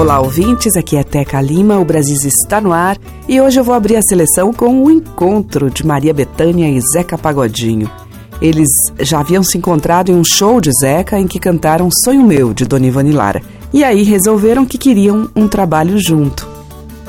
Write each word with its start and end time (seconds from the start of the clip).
Olá, 0.00 0.18
ouvintes. 0.18 0.76
Aqui 0.76 0.96
é 0.96 1.04
Teca 1.04 1.42
Lima. 1.42 1.78
O 1.78 1.84
Brasil 1.84 2.16
está 2.24 2.58
no 2.58 2.72
ar 2.72 2.96
e 3.28 3.38
hoje 3.38 3.60
eu 3.60 3.62
vou 3.62 3.74
abrir 3.74 3.96
a 3.96 4.02
seleção 4.02 4.50
com 4.50 4.82
o 4.82 4.90
encontro 4.90 5.68
de 5.68 5.86
Maria 5.86 6.14
Bethânia 6.14 6.70
e 6.70 6.80
Zeca 6.80 7.18
Pagodinho. 7.18 7.88
Eles 8.40 8.70
já 8.98 9.20
haviam 9.20 9.42
se 9.42 9.58
encontrado 9.58 10.10
em 10.10 10.14
um 10.14 10.24
show 10.24 10.58
de 10.58 10.70
Zeca 10.72 11.20
em 11.20 11.26
que 11.26 11.38
cantaram 11.38 11.90
Sonho 12.02 12.26
Meu, 12.26 12.54
de 12.54 12.64
Dona 12.64 12.86
Ivani 12.86 13.12
Lara. 13.12 13.42
E 13.74 13.84
aí 13.84 14.02
resolveram 14.02 14.64
que 14.64 14.78
queriam 14.78 15.28
um 15.36 15.46
trabalho 15.46 15.98
junto. 15.98 16.48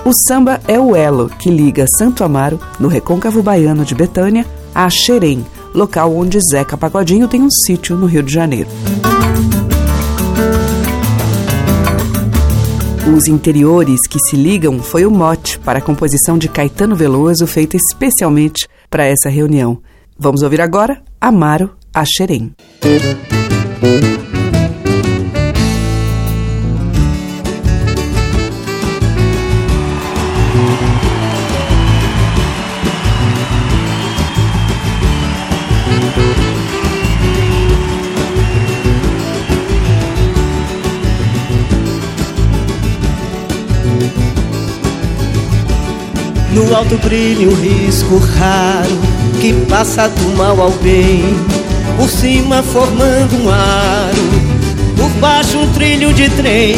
O 0.04 0.12
samba 0.28 0.60
é 0.68 0.78
o 0.78 0.94
elo 0.94 1.30
que 1.30 1.50
liga 1.50 1.86
Santo 1.98 2.26
Amaro, 2.26 2.60
no 2.78 2.90
recôncavo 2.90 3.42
baiano 3.42 3.86
de 3.86 3.96
Betânia, 3.96 4.46
a 4.76 4.90
Xerém, 4.90 5.46
local 5.74 6.14
onde 6.14 6.38
Zeca 6.42 6.76
Pagodinho 6.76 7.30
tem 7.30 7.42
um 7.42 7.50
sítio 7.66 7.96
no 7.96 8.06
Rio 8.06 8.22
de 8.22 8.34
Janeiro. 8.34 8.68
Os 13.08 13.28
interiores 13.28 14.00
que 14.08 14.20
se 14.20 14.36
ligam 14.36 14.80
foi 14.80 15.06
o 15.08 15.12
mote 15.12 15.58
para 15.60 15.80
a 15.80 15.82
composição 15.82 16.38
de 16.38 16.48
Caetano 16.48 16.96
Veloso, 16.96 17.48
feita 17.48 17.76
especialmente 17.76 18.68
para 18.92 19.04
essa 19.04 19.28
reunião. 19.28 19.82
Vamos 20.18 20.44
ouvir 20.44 20.62
agora 20.62 21.02
Amaro 21.20 21.72
a 21.94 22.06
Xerém. 22.06 22.54
No 46.54 46.76
alto 46.76 46.98
brilha 46.98 47.48
o 47.48 47.56
risco 47.56 48.18
raro 48.18 49.00
que 49.40 49.54
passa 49.70 50.10
do 50.10 50.36
mal 50.36 50.60
ao 50.62 50.72
bem. 50.72 51.24
Por 51.96 52.10
cima 52.10 52.62
formando 52.62 53.42
um 53.42 53.50
aro, 53.50 54.30
por 54.98 55.10
baixo 55.22 55.58
um 55.58 55.72
trilho 55.72 56.14
de 56.14 56.30
trem. 56.30 56.76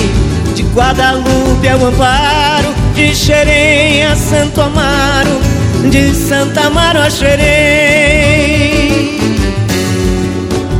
De 0.53 0.61
Guadalupe 0.61 1.67
ao 1.67 1.87
Amparo, 1.87 2.73
de 2.93 3.15
Xerém 3.15 4.03
a 4.03 4.15
Santo 4.15 4.61
Amaro, 4.61 5.41
de 5.89 6.13
Santa 6.13 6.67
Amaro 6.67 6.99
a 6.99 7.09
Xerém. 7.09 8.43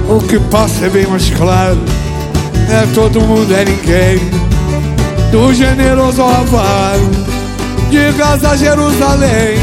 O 0.08 0.20
que 0.20 0.40
passa 0.52 0.86
é 0.86 0.90
bem 0.90 1.08
mais 1.08 1.32
claro, 1.32 1.80
é 2.70 2.86
todo 2.94 3.20
mundo, 3.22 3.52
é 3.52 3.66
ninguém. 3.66 4.20
Do 5.32 5.52
generoso 5.52 6.22
ao 6.22 6.30
avaro 6.30 7.33
de 7.94 8.12
Gaza 8.14 8.50
a 8.50 8.56
Jerusalém, 8.58 9.56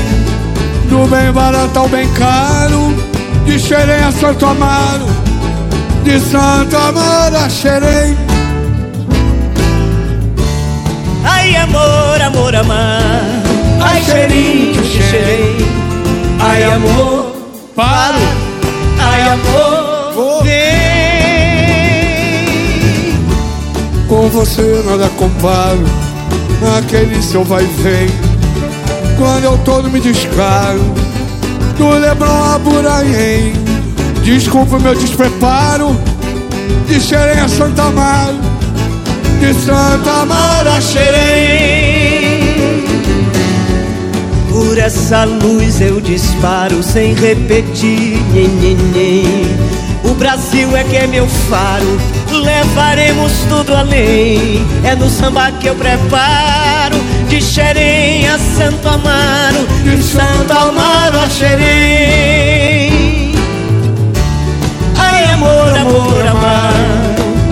do 0.88 1.05
bem 1.09 1.32
barato 1.32 1.77
ao 1.81 1.88
bem 1.88 2.09
caro, 2.12 2.94
de 3.44 3.59
Xerém 3.59 4.05
a 4.05 4.12
Santo 4.12 4.47
Amaro, 4.47 5.06
de 6.05 6.21
Santo 6.21 6.77
Amaro 6.77 7.37
a 7.37 7.49
Xerém. 7.49 8.16
Ai 11.25 11.56
amor, 11.56 12.22
amor, 12.25 12.55
amar, 12.55 13.03
ai 13.81 14.00
cheirinho, 14.05 14.84
xerém, 14.84 15.56
ai 16.38 16.62
amor, 16.62 17.34
Paro, 17.75 18.19
ai 19.00 19.22
amor, 19.22 20.12
Vou. 20.15 20.44
vem. 20.44 20.71
com 24.06 24.28
você 24.28 24.84
nada 24.87 25.09
comparo, 25.19 25.84
naquele 26.60 27.22
seu 27.22 27.44
vai 27.44 27.65
vem. 27.65 28.09
Quando 29.16 29.44
eu 29.44 29.59
todo 29.59 29.91
me 29.91 30.00
descaro, 30.00 30.81
do 31.76 31.88
Leblon 31.88 32.54
a 32.54 32.59
Buraim. 32.59 33.53
Desculpa 34.22 34.76
o 34.76 34.81
meu 34.81 34.94
despreparo, 34.94 35.99
de 36.87 37.00
Xerém 37.00 37.41
a 37.41 37.49
Santa 37.49 37.84
Amaro, 37.84 38.38
de 39.41 39.54
Santa 39.54 40.10
Amaro 40.22 40.69
a 40.69 40.81
Xerém. 40.81 42.41
Por 44.50 44.76
essa 44.76 45.25
luz 45.25 45.81
eu 45.81 46.00
disparo 46.00 46.82
sem 46.82 47.15
repetir. 47.15 48.19
Nhen, 48.34 48.49
nhen, 48.49 48.76
nhen. 48.93 49.70
O 50.04 50.15
Brasil 50.15 50.76
é 50.76 50.84
que 50.84 50.97
é 50.97 51.06
meu 51.06 51.26
faro, 51.26 51.99
levaremos 52.39 53.33
tudo 53.49 53.75
além. 53.75 54.67
É 54.85 54.95
no 54.95 55.09
samba 55.09 55.51
que 55.53 55.67
eu 55.69 55.75
preparo, 55.75 56.97
de 57.29 57.41
Xerém 57.43 58.29
a 58.29 58.39
Santo 58.39 58.89
Amaro, 58.89 59.67
de 59.85 60.03
Santo 60.03 60.53
Amaro 60.53 61.21
a 61.21 61.29
Xerém. 61.29 62.91
Ai 64.97 65.25
amor, 65.33 65.77
amor, 65.79 66.27
amar, 66.27 66.73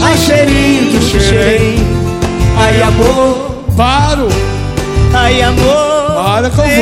ai 0.03 0.17
cheirinho 0.17 0.99
de 0.99 1.05
Xerém. 1.05 1.87
Ai 2.59 2.83
amor, 2.83 3.65
Paro, 3.77 4.29
ai 5.15 5.43
amor. 5.43 5.99
para 6.15 6.51
que 6.51 6.61
eu 6.61 6.67
vou. 6.67 6.75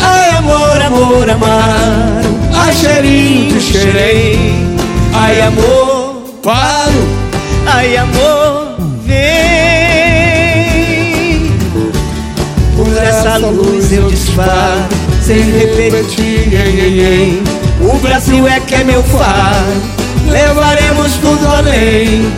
Ai 0.00 0.30
amor, 0.38 0.82
amor, 0.82 1.30
amaro 1.30 2.27
Ai 2.68 2.74
cheirinho 2.74 3.48
de 3.48 3.60
xerém. 3.62 4.76
Ai 5.14 5.40
amor, 5.40 6.22
Paro, 6.42 7.08
ai 7.64 7.96
amor 7.96 8.76
Vem. 9.06 9.16
Por 12.76 12.94
essa 13.02 13.38
luz 13.38 13.90
eu 13.90 14.10
disparo 14.10 14.86
Sem 15.22 15.40
repetir 15.50 16.50
nhen. 16.50 17.42
O 17.80 17.96
Brasil 18.00 18.46
é 18.46 18.60
que 18.60 18.74
é 18.74 18.84
meu 18.84 19.02
faro. 19.02 19.72
Levaremos 20.28 21.14
tudo 21.22 21.48
além. 21.48 22.30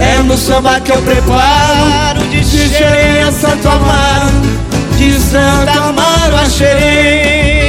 É 0.00 0.16
no 0.22 0.38
samba 0.38 0.80
que 0.80 0.92
eu 0.92 1.02
preparo. 1.02 2.22
De 2.30 2.42
xerém 2.42 3.22
a 3.22 3.30
Santo 3.30 3.68
Amaro. 3.68 4.32
De 4.96 5.12
Santa 5.20 5.72
Amaro 5.72 6.36
a 6.36 6.48
xerém 6.48 7.63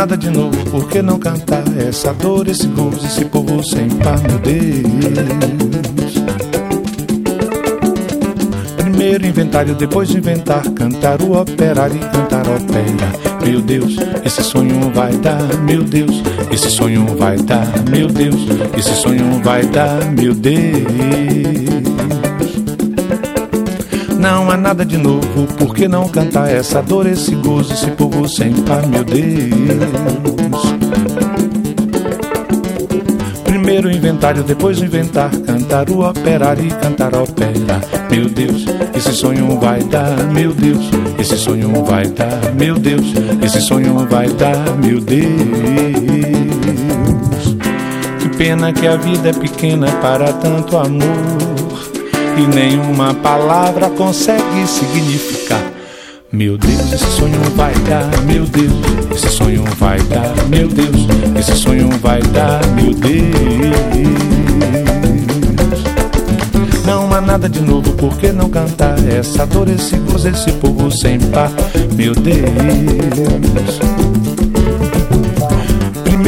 nada 0.00 0.16
de 0.16 0.30
novo, 0.30 0.56
por 0.70 0.88
que 0.88 1.02
não 1.02 1.18
cantar 1.18 1.62
essa 1.76 2.14
dor, 2.14 2.48
esse 2.48 2.66
gozo, 2.68 3.04
esse 3.04 3.22
povo 3.26 3.62
sem 3.62 3.86
par, 3.90 4.18
meu 4.22 4.38
Deus? 4.38 6.14
Primeiro 8.78 9.26
inventário, 9.26 9.74
depois 9.74 10.08
de 10.08 10.16
inventar, 10.16 10.62
cantar 10.70 11.20
o 11.20 11.38
operário 11.38 11.96
e 11.96 11.98
cantar 11.98 12.48
ópera. 12.48 13.44
Meu 13.44 13.60
Deus, 13.60 13.96
esse 14.24 14.42
sonho 14.42 14.90
vai 14.94 15.12
dar, 15.18 15.42
meu 15.64 15.84
Deus, 15.84 16.22
esse 16.50 16.70
sonho 16.70 17.04
vai 17.18 17.36
dar, 17.36 17.66
meu 17.90 18.08
Deus, 18.08 18.40
esse 18.78 18.94
sonho 19.02 19.42
vai 19.42 19.66
dar, 19.66 20.10
meu 20.12 20.32
Deus. 20.32 21.99
Não 24.20 24.50
há 24.50 24.56
nada 24.56 24.84
de 24.84 24.98
novo, 24.98 25.46
por 25.56 25.74
que 25.74 25.88
não 25.88 26.06
cantar 26.06 26.50
essa 26.50 26.82
dor, 26.82 27.06
esse 27.06 27.34
gozo, 27.36 27.72
esse 27.72 27.90
povo 27.92 28.28
sem 28.28 28.52
par, 28.52 28.86
meu 28.86 29.02
Deus? 29.02 29.24
Primeiro 33.44 33.90
inventário, 33.90 34.42
depois 34.42 34.78
inventar, 34.82 35.30
cantar 35.30 35.88
o 35.88 36.06
operário 36.06 36.66
e 36.66 36.68
cantar 36.68 37.14
ópera. 37.14 37.80
Meu 38.10 38.28
Deus, 38.28 38.66
esse 38.94 39.14
sonho 39.14 39.58
vai 39.58 39.82
dar, 39.84 40.14
meu 40.30 40.52
Deus, 40.52 40.90
esse 41.18 41.38
sonho 41.38 41.82
vai 41.82 42.06
dar, 42.06 42.54
meu 42.54 42.78
Deus, 42.78 43.06
esse 43.42 43.62
sonho 43.62 44.06
vai 44.06 44.28
dar, 44.28 44.76
meu 44.76 45.00
Deus. 45.00 45.30
Que 48.20 48.28
pena 48.36 48.70
que 48.70 48.86
a 48.86 48.96
vida 48.96 49.30
é 49.30 49.32
pequena 49.32 49.90
para 50.02 50.30
tanto 50.34 50.76
amor 50.76 51.39
e 52.36 52.46
nenhuma 52.46 53.14
palavra 53.14 53.90
consegue 53.90 54.66
significar. 54.66 55.62
Meu 56.32 56.56
Deus, 56.56 56.92
esse 56.92 57.10
sonho 57.16 57.40
vai 57.56 57.74
dar, 57.88 58.06
meu 58.22 58.44
Deus, 58.46 58.72
esse 59.14 59.28
sonho 59.28 59.64
vai 59.78 59.98
dar, 60.02 60.32
meu 60.48 60.68
Deus, 60.68 61.08
esse 61.38 61.56
sonho 61.56 61.90
vai 61.98 62.22
dar, 62.22 62.64
meu 62.68 62.94
Deus. 62.94 63.20
Não 66.86 67.12
há 67.12 67.20
nada 67.20 67.48
de 67.48 67.60
novo, 67.60 67.92
por 67.94 68.16
que 68.16 68.30
não 68.32 68.48
cantar 68.48 68.96
essa 69.08 69.44
dor, 69.46 69.68
esse 69.68 69.96
gozo, 69.96 70.28
esse 70.28 70.52
povo 70.52 70.90
sem 70.90 71.18
par, 71.18 71.50
meu 71.96 72.14
Deus. 72.14 72.40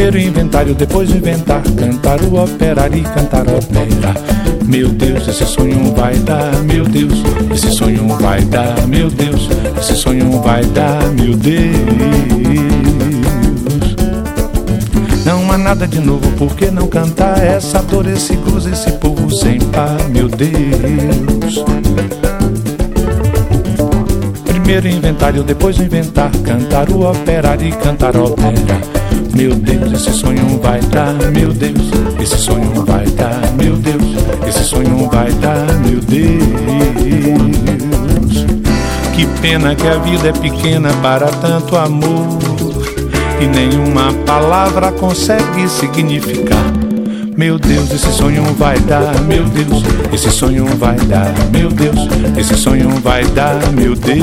Primeiro 0.02 0.31
inventário, 0.31 0.75
depois 0.75 1.08
inventar, 1.10 1.62
cantar 1.62 2.20
o 2.22 2.43
operário 2.43 2.99
e 2.99 3.02
cantar 3.02 3.43
ópera. 3.49 4.12
Meu 4.66 4.88
Deus, 4.88 5.28
esse 5.28 5.46
sonho 5.46 5.94
vai 5.94 6.16
dar, 6.16 6.52
meu 6.64 6.84
Deus, 6.84 7.22
esse 7.54 7.70
sonho 7.70 8.08
vai 8.20 8.43
dar, 8.43 8.84
meu 8.88 9.08
Deus, 9.08 9.49
esse 9.78 9.94
sonho 9.94 10.43
vai 10.43 10.64
dar, 10.64 11.08
meu 11.10 11.37
Deus. 11.37 11.76
Não 15.25 15.52
há 15.52 15.56
nada 15.56 15.87
de 15.87 16.00
novo, 16.00 16.28
por 16.32 16.52
que 16.56 16.69
não 16.69 16.88
cantar 16.88 17.40
essa 17.40 17.81
dor, 17.81 18.08
esse 18.08 18.34
gozo, 18.34 18.70
esse 18.70 18.90
povo 18.94 19.32
sem 19.32 19.60
par, 19.60 19.96
meu 20.08 20.28
Deus. 20.28 21.64
Primeiro 24.72 24.96
inventário, 24.96 25.42
depois 25.42 25.78
inventar, 25.78 26.30
cantar 26.42 26.88
o 26.88 27.06
operário 27.06 27.69
e 27.69 27.72
cantar 27.72 28.16
ópera. 28.16 28.80
Meu 29.36 29.54
Deus, 29.54 29.92
esse 29.92 30.12
sonho 30.14 30.58
vai 30.62 30.80
dar, 30.80 31.12
meu 31.12 31.52
Deus, 31.52 31.90
esse 32.19 32.38
sonho 32.38 32.82
vai 32.86 33.04
dar, 33.08 33.38
meu 33.52 33.76
Deus, 33.76 34.02
esse 34.48 34.64
sonho 34.64 35.10
vai 35.10 35.30
dar, 35.32 35.66
meu 35.84 36.00
Deus. 36.00 36.46
Que 39.14 39.26
pena 39.42 39.74
que 39.74 39.86
a 39.86 39.98
vida 39.98 40.30
é 40.30 40.32
pequena 40.32 40.88
para 41.02 41.26
tanto 41.26 41.76
amor 41.76 42.38
e 43.42 43.46
nenhuma 43.46 44.10
palavra 44.24 44.90
consegue 44.90 45.69
significar. 45.69 46.92
Meu 47.37 47.58
Deus, 47.58 47.90
esse 47.90 48.12
sonho 48.12 48.44
vai 48.55 48.79
dar, 48.81 49.20
meu 49.23 49.44
Deus, 49.44 49.82
esse 50.12 50.31
sonho 50.31 50.67
vai 50.76 50.96
dar, 50.96 51.32
meu 51.50 51.70
Deus, 51.70 52.08
esse 52.37 52.55
sonho 52.55 52.90
vai 53.00 53.25
dar, 53.25 53.56
meu 53.73 53.94
Deus. 53.94 54.23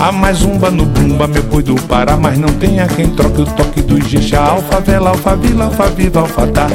Há 0.00 0.10
mais 0.10 0.42
umba 0.42 0.70
no 0.70 0.86
bumba, 0.86 1.26
meu 1.26 1.42
boi 1.42 1.62
do 1.62 1.74
Pará, 1.74 2.16
mas 2.16 2.38
não 2.38 2.48
tem 2.48 2.80
a 2.80 2.86
quem 2.86 3.10
troque 3.10 3.42
o 3.42 3.46
toque 3.46 3.82
do 3.82 3.98
Ijexá. 3.98 4.40
Alfa, 4.40 4.80
vela, 4.80 5.10
alfa, 5.10 5.36
vila, 5.36 5.66
alfa, 5.66 5.88
viva, 5.88 6.20
alfa, 6.20 6.46
dá. 6.46 6.66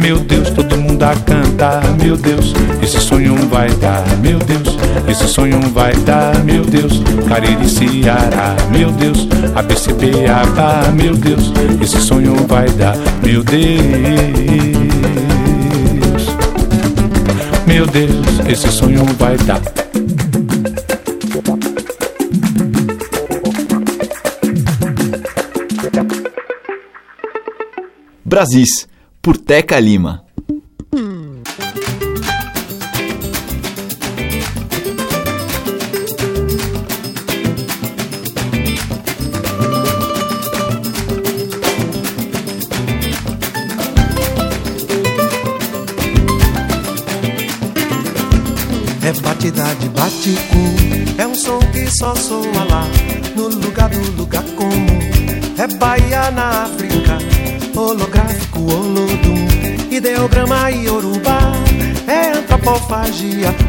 Meu 0.00 0.18
Deus, 0.18 0.50
todo 0.50 0.76
mundo 0.76 1.02
a 1.02 1.14
cantar, 1.14 1.82
meu 2.02 2.16
Deus, 2.16 2.54
esse 2.82 3.00
sonho 3.00 3.36
vai 3.48 3.68
dar, 3.74 4.04
meu 4.18 4.38
Deus, 4.38 4.77
esse 5.06 5.28
sonho 5.28 5.60
vai 5.72 5.94
dar, 5.96 6.42
meu 6.44 6.64
Deus, 6.64 7.02
Cariri, 7.28 7.68
Ceará, 7.68 8.56
meu 8.70 8.90
Deus, 8.90 9.28
ABCB, 9.54 10.26
Abá, 10.26 10.90
meu 10.92 11.14
Deus, 11.14 11.52
esse 11.82 12.00
sonho 12.00 12.34
vai 12.46 12.68
dar, 12.70 12.96
meu 13.22 13.42
Deus, 13.44 13.78
meu 17.66 17.86
Deus, 17.86 18.40
esse 18.48 18.68
sonho 18.72 19.04
vai 19.18 19.36
dar. 19.38 19.60
Brasis, 28.24 28.86
por 29.22 29.36
Teca 29.36 29.80
Lima. 29.80 30.27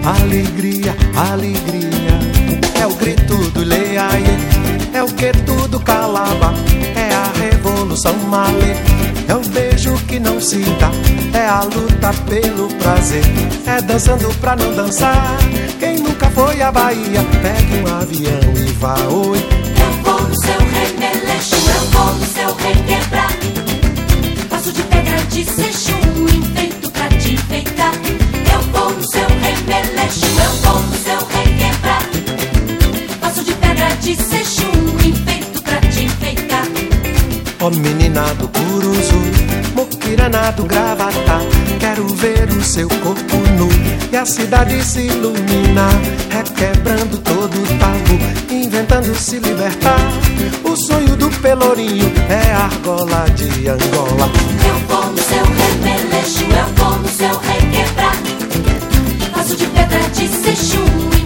Alegria, 0.04 0.96
alegria. 1.16 2.20
É 2.80 2.86
o 2.86 2.94
grito 2.96 3.36
do 3.52 3.64
Leaie, 3.64 4.38
é 4.94 5.04
o 5.04 5.08
que 5.08 5.32
tudo 5.46 5.80
calaba, 5.80 6.54
é 6.96 7.14
a 7.14 7.32
revolução 7.40 8.16
malê, 8.30 8.76
é 9.28 9.36
o 9.36 9.42
beijo 9.50 9.94
que 10.08 10.20
não 10.20 10.40
se 10.40 10.60
dá, 10.80 10.92
é 11.38 11.48
a 11.48 11.64
luta 11.64 12.14
pelo 12.30 12.68
prazer, 12.76 13.24
é 13.66 13.82
dançando 13.82 14.30
pra 14.40 14.56
não 14.56 14.74
dançar. 14.74 15.38
Quem 15.80 15.98
nunca 15.98 16.30
foi 16.30 16.62
à 16.62 16.72
Bahia, 16.72 17.22
pegue 17.42 17.84
um 17.84 17.96
avião 17.96 18.54
e 18.56 18.72
vá 18.74 18.96
oi. 19.10 19.40
Eu 19.82 20.04
vou 20.04 20.22
no 20.22 20.42
seu 20.42 20.60
remeleixo, 20.60 21.56
eu 21.56 21.82
vou 21.92 22.14
no 22.14 22.26
seu 22.26 22.56
requebrar 22.56 23.40
de 24.72 24.84
pedra 24.84 25.18
de 25.30 25.46
seixum, 25.46 26.26
enfeito 26.26 26.69
eu 29.72 30.52
vou 30.64 30.82
no 30.82 30.96
seu 30.98 31.20
requebrar. 31.28 32.02
Faço 33.22 33.44
de 33.44 33.54
pedra 33.54 33.90
de 34.02 34.16
seixum, 34.16 34.72
enfeito 35.06 35.62
pra 35.62 35.80
te 35.82 36.06
enfeitar. 36.06 36.66
Ó 37.62 37.68
oh, 37.68 37.70
menina 37.70 38.24
do 38.36 38.48
curuzu, 38.48 39.22
moquirana 39.76 40.52
do 40.52 40.64
gravatá. 40.64 41.40
Quero 41.80 42.08
ver 42.08 42.50
o 42.50 42.64
seu 42.64 42.88
corpo 42.88 43.38
nu 43.58 43.70
e 44.12 44.18
a 44.18 44.26
cidade 44.26 44.84
se 44.84 45.02
iluminar, 45.02 45.94
requebrando 46.30 47.18
todo 47.20 47.54
o 47.54 47.68
tabu, 47.78 48.54
inventando 48.54 49.16
se 49.16 49.38
libertar. 49.38 50.00
O 50.64 50.76
sonho 50.76 51.16
do 51.16 51.30
pelourinho 51.42 52.12
é 52.28 52.52
a 52.54 52.66
argola 52.66 53.26
de 53.36 53.68
Angola. 53.68 54.32
Eu 54.68 54.76
vou 54.88 55.06
no 55.12 55.18
seu 55.20 55.44
remeleixo, 55.46 56.44
eu 56.44 56.84
vou 56.84 56.98
no 56.98 57.08
seu 57.08 57.28
requebrar. 57.28 57.59
Faço 59.50 59.58
de 59.58 59.66
pedra 59.66 60.00
de 60.10 60.28
seixum, 60.28 61.19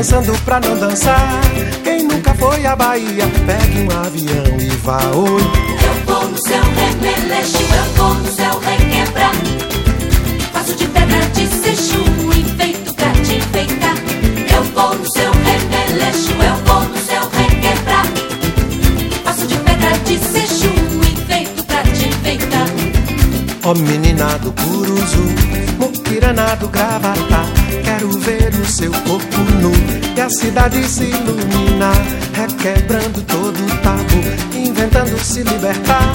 dançando 0.00 0.32
pra 0.46 0.58
não 0.60 0.78
dançar. 0.78 1.42
Quem 1.84 2.04
nunca 2.04 2.32
foi 2.34 2.64
à 2.64 2.74
Bahia, 2.74 3.26
pegue 3.44 3.80
um 3.80 4.00
avião 4.00 4.58
e 4.58 4.68
vá 4.76 4.98
oi. 5.14 5.42
Eu 5.84 5.94
vou 6.06 6.26
no 6.26 6.38
seu 6.38 6.62
remeleixo, 6.62 7.58
eu 7.58 7.92
vou 7.96 8.14
no 8.14 8.32
seu 8.32 8.58
requebrar. 8.60 9.34
Faço 10.54 10.74
de 10.74 10.86
pedra 10.86 11.20
de 11.34 11.46
seixo 11.48 12.02
enfeito 12.34 12.94
pra 12.94 13.12
te 13.12 13.34
enfeitar. 13.34 13.94
Eu 14.56 14.64
vou 14.72 14.94
no 14.94 15.12
seu 15.12 15.30
remeleixo, 15.32 16.32
eu 16.32 16.56
vou 16.64 16.82
no 16.88 16.96
seu 16.96 17.20
requebrar. 17.38 18.06
Faço 19.22 19.46
de 19.46 19.56
pedra 19.58 19.98
de 20.06 20.18
seixo 20.18 20.72
enfeito 21.12 21.62
pra 21.64 21.82
te 21.82 22.08
enfeitar. 22.08 22.66
Ó 23.64 23.74
menina 23.74 24.38
do 24.38 24.50
Curuzu, 24.52 25.26
muquirana 25.78 26.56
do 26.56 26.68
Gravatá 26.68 27.59
Quero 27.84 28.10
ver 28.20 28.52
o 28.54 28.66
seu 28.66 28.92
corpo 28.92 29.38
nu 29.60 29.72
e 30.16 30.20
a 30.20 30.28
cidade 30.30 30.82
se 30.86 31.04
iluminar 31.04 32.20
Requebrando 32.40 33.20
todo 33.22 33.58
o 33.62 33.76
tabu, 33.82 34.56
inventando 34.56 35.18
se 35.22 35.42
libertar. 35.42 36.14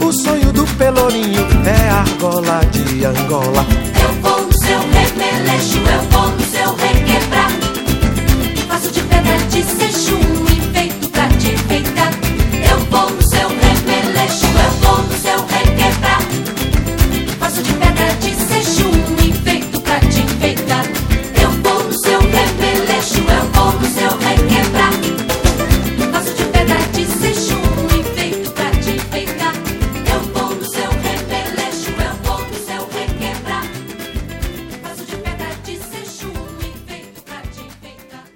O 0.00 0.12
sonho 0.12 0.52
do 0.52 0.66
pelourinho 0.76 1.46
é 1.64 1.88
a 1.88 2.00
argola 2.00 2.60
de 2.70 3.04
Angola. 3.06 3.64
Eu 4.02 4.12
vou 4.20 4.46
no 4.46 4.52
seu 4.52 4.78
remeleixo, 4.78 5.78
eu 5.78 6.02
vou 6.10 6.30
no 6.30 6.42
seu 6.42 6.74
requebrar. 6.76 7.50
Faço 8.68 8.90
de 8.90 9.00
pedra 9.00 9.38
de 9.48 9.62
seixo 9.62 10.41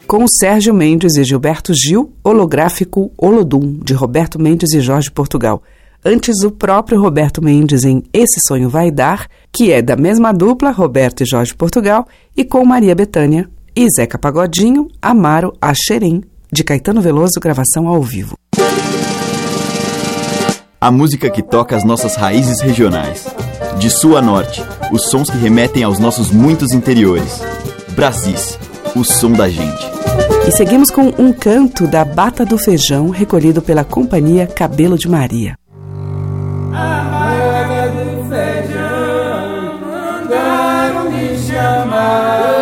Com 0.06 0.24
Sérgio 0.28 0.72
Mendes 0.72 1.16
e 1.16 1.24
Gilberto 1.24 1.72
Gil, 1.74 2.12
holográfico 2.22 3.10
Olodum, 3.18 3.80
de 3.82 3.92
Roberto 3.92 4.40
Mendes 4.40 4.72
e 4.72 4.80
Jorge 4.80 5.10
Portugal. 5.10 5.64
Antes, 6.04 6.44
o 6.44 6.50
próprio 6.52 7.00
Roberto 7.00 7.42
Mendes 7.42 7.82
em 7.84 8.04
Esse 8.12 8.38
Sonho 8.46 8.70
Vai 8.70 8.92
Dar, 8.92 9.26
que 9.52 9.72
é 9.72 9.82
da 9.82 9.96
mesma 9.96 10.32
dupla, 10.32 10.70
Roberto 10.70 11.24
e 11.24 11.26
Jorge 11.26 11.52
Portugal, 11.52 12.06
e 12.36 12.44
com 12.44 12.64
Maria 12.64 12.94
Bethânia 12.94 13.50
e 13.74 13.84
Zeca 13.90 14.16
Pagodinho, 14.16 14.86
Amaro 15.02 15.52
Axerim, 15.60 16.22
de 16.52 16.62
Caetano 16.62 17.00
Veloso, 17.00 17.40
gravação 17.40 17.88
ao 17.88 18.00
vivo. 18.00 18.36
A 20.80 20.90
música 20.92 21.28
que 21.28 21.42
toca 21.42 21.74
as 21.74 21.82
nossas 21.82 22.14
raízes 22.14 22.60
regionais. 22.60 23.26
De 23.76 23.90
sul 23.90 24.16
a 24.16 24.22
norte, 24.22 24.62
os 24.92 25.10
sons 25.10 25.28
que 25.28 25.36
remetem 25.36 25.82
aos 25.82 25.98
nossos 25.98 26.30
muitos 26.30 26.70
interiores. 26.70 27.40
Brasis, 27.96 28.56
o 28.96 29.04
som 29.04 29.32
da 29.32 29.48
gente. 29.48 29.90
E 30.48 30.52
seguimos 30.52 30.90
com 30.90 31.12
um 31.18 31.32
canto 31.32 31.86
da 31.86 32.04
Bata 32.04 32.44
do 32.44 32.56
Feijão, 32.56 33.10
recolhido 33.10 33.60
pela 33.60 33.84
companhia 33.84 34.46
Cabelo 34.46 34.96
de 34.98 35.08
Maria. 35.08 35.56
Iemanjá, 41.56 42.55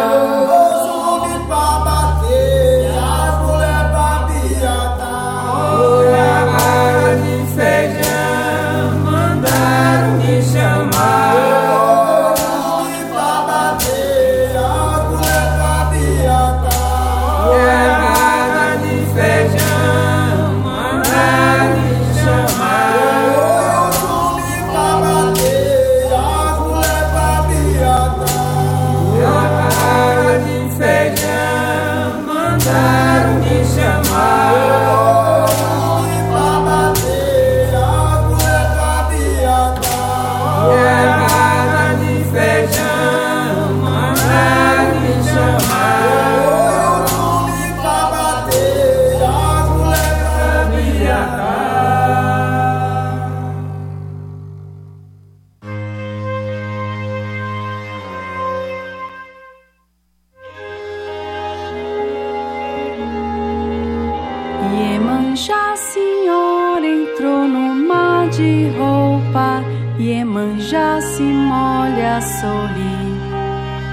de 68.37 68.71
roupa. 68.77 69.63
Iemanjá 69.99 71.01
se 71.01 71.23
molha, 71.23 72.21
sorri, 72.21 72.99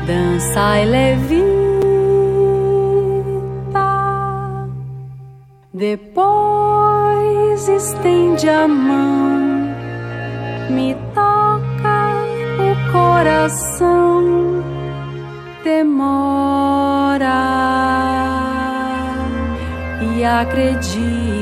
dança 0.07 0.79
e 0.79 0.86
levita. 0.86 1.51
Depois 5.74 7.67
estende 7.67 8.50
a 8.50 8.67
mão, 8.67 9.69
me 10.69 10.95
toca 11.13 12.25
o 12.60 12.91
coração, 12.91 14.63
demora 15.63 16.41
e 20.15 20.24
acredita. 20.25 21.40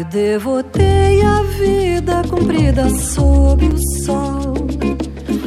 Te 0.00 0.04
devotei 0.04 1.22
a 1.22 1.42
vida 1.42 2.22
comprida 2.30 2.88
sob 2.88 3.66
o 3.66 3.76
sol, 4.02 4.54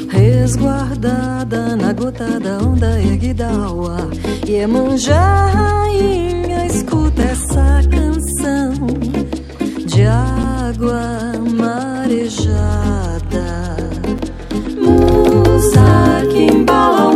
resguardada 0.09 1.75
na 1.75 1.91
gota 1.91 2.39
da 2.39 2.59
onda 2.59 3.01
erguida 3.01 3.49
ao 3.49 3.89
ar. 3.89 4.09
Iemanjá, 4.47 5.47
rainha, 5.47 6.67
escuta 6.67 7.23
essa 7.23 7.81
canção 7.89 8.73
de 9.87 10.05
água 10.05 11.33
marejada. 11.57 12.53
Musa 14.79 16.27
que 16.31 16.43
embala 16.53 17.12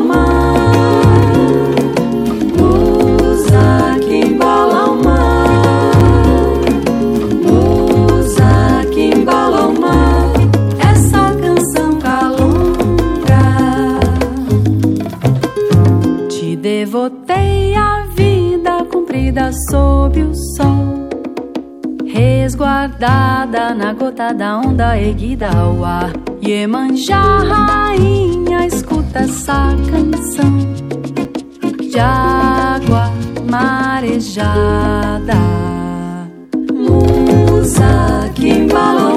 resguardada 22.98 23.76
na 23.76 23.94
gota 23.94 24.34
da 24.34 24.58
onda 24.58 24.98
erguida 24.98 25.50
ao 25.56 25.86
ar. 25.86 26.12
Iemanjá, 26.42 27.44
rainha, 27.44 28.66
escuta 28.66 29.20
essa 29.20 29.76
canção 29.90 30.58
de 31.80 32.00
água 32.00 33.12
marejada. 33.50 35.36
Musa 36.74 38.32
que 38.36 38.50
embala 38.50 39.17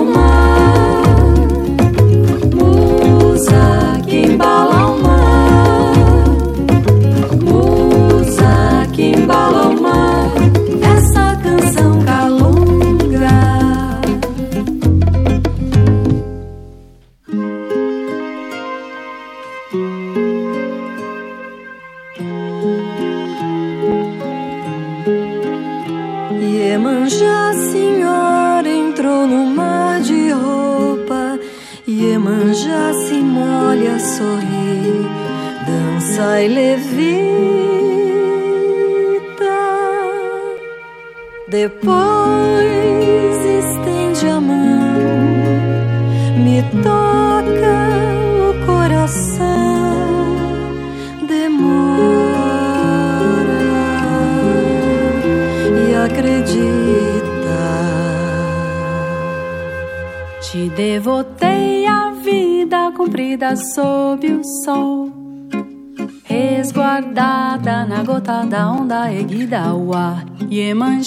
Dawa 69.50 70.22
山 70.48 71.02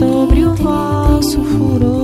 sobre 0.00 0.46
o 0.46 0.54
vosso 0.54 1.44
furor. 1.44 1.99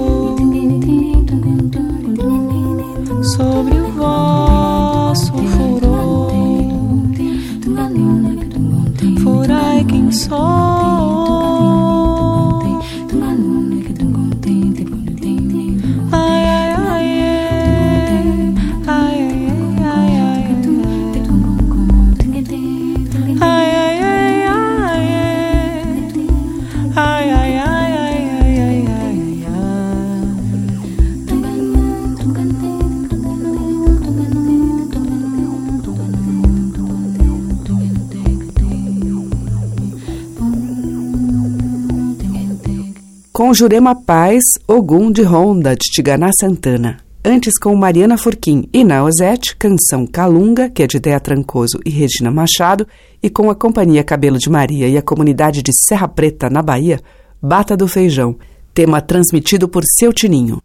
com 43.47 43.55
Jurema 43.55 43.95
Paz, 43.95 44.43
Ogum 44.67 45.09
de 45.09 45.23
Ronda, 45.23 45.77
de 45.77 45.89
Tiganá 45.93 46.31
Santana. 46.41 46.97
Antes 47.25 47.57
com 47.57 47.77
Mariana 47.77 48.19
Furquim 48.19 48.69
e 48.73 48.83
Naozete, 48.83 49.55
canção 49.55 50.05
Calunga, 50.05 50.69
que 50.69 50.83
é 50.83 50.87
de 50.89 50.99
Dea 50.99 51.21
Trancoso 51.21 51.79
e 51.87 51.91
Regina 51.91 52.29
Machado, 52.29 52.89
e 53.23 53.31
com 53.31 53.49
a 53.49 53.55
Companhia 53.55 54.03
Cabelo 54.03 54.37
de 54.37 54.51
Maria 54.51 54.89
e 54.89 54.99
a 54.99 55.03
comunidade 55.03 55.63
de 55.63 55.71
Serra 55.73 56.09
Preta, 56.09 56.51
na 56.51 56.61
Bahia, 56.61 57.01
Bata 57.41 57.77
do 57.77 57.87
Feijão, 57.87 58.35
tema 58.75 59.01
transmitido 59.01 59.69
por 59.69 59.85
Seu 59.97 60.13
Tininho. 60.13 60.61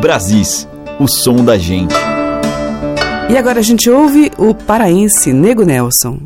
Brasis, 0.00 0.68
o 1.00 1.08
som 1.08 1.44
da 1.44 1.58
gente. 1.58 1.96
E 3.28 3.36
agora 3.36 3.58
a 3.58 3.62
gente 3.64 3.90
ouve 3.90 4.30
o 4.38 4.54
paraense 4.54 5.32
Nego 5.32 5.64
Nelson. 5.64 6.20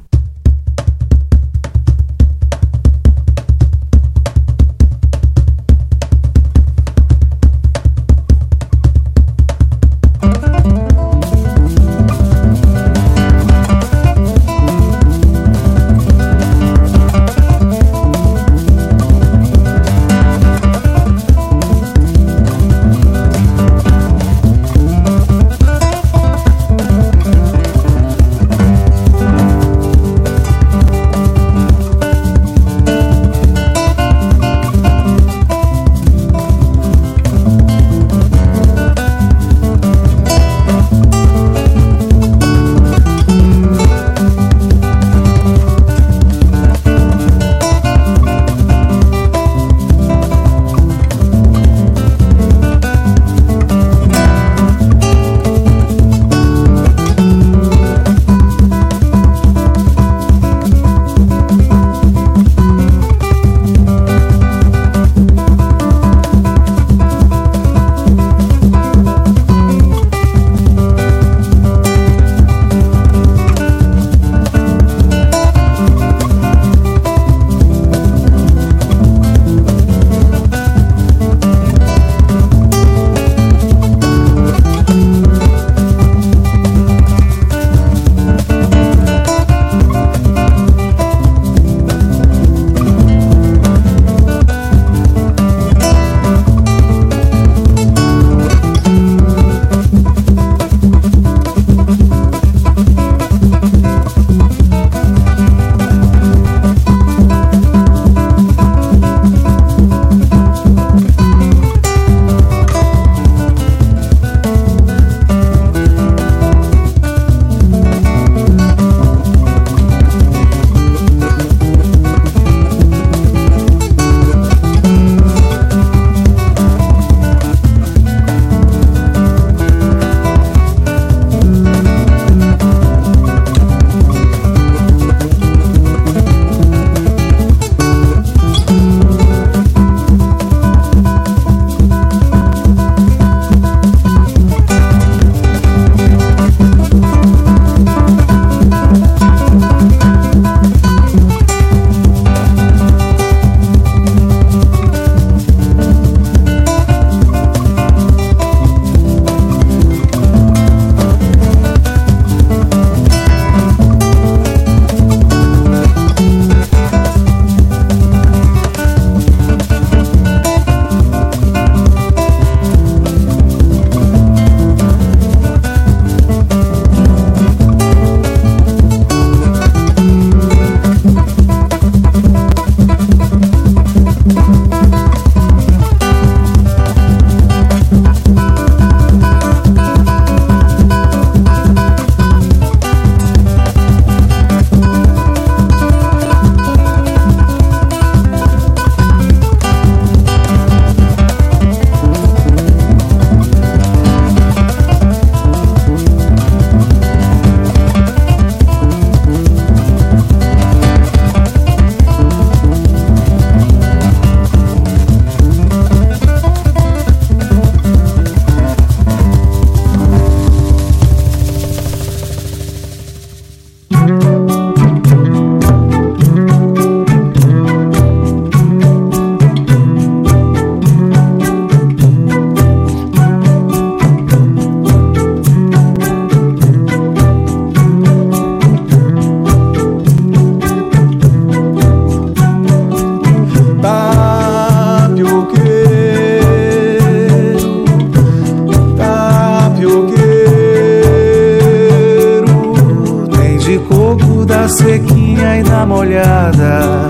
Sequinha 254.68 255.59
e 255.59 255.62
da 255.62 255.87
molhada 255.87 257.09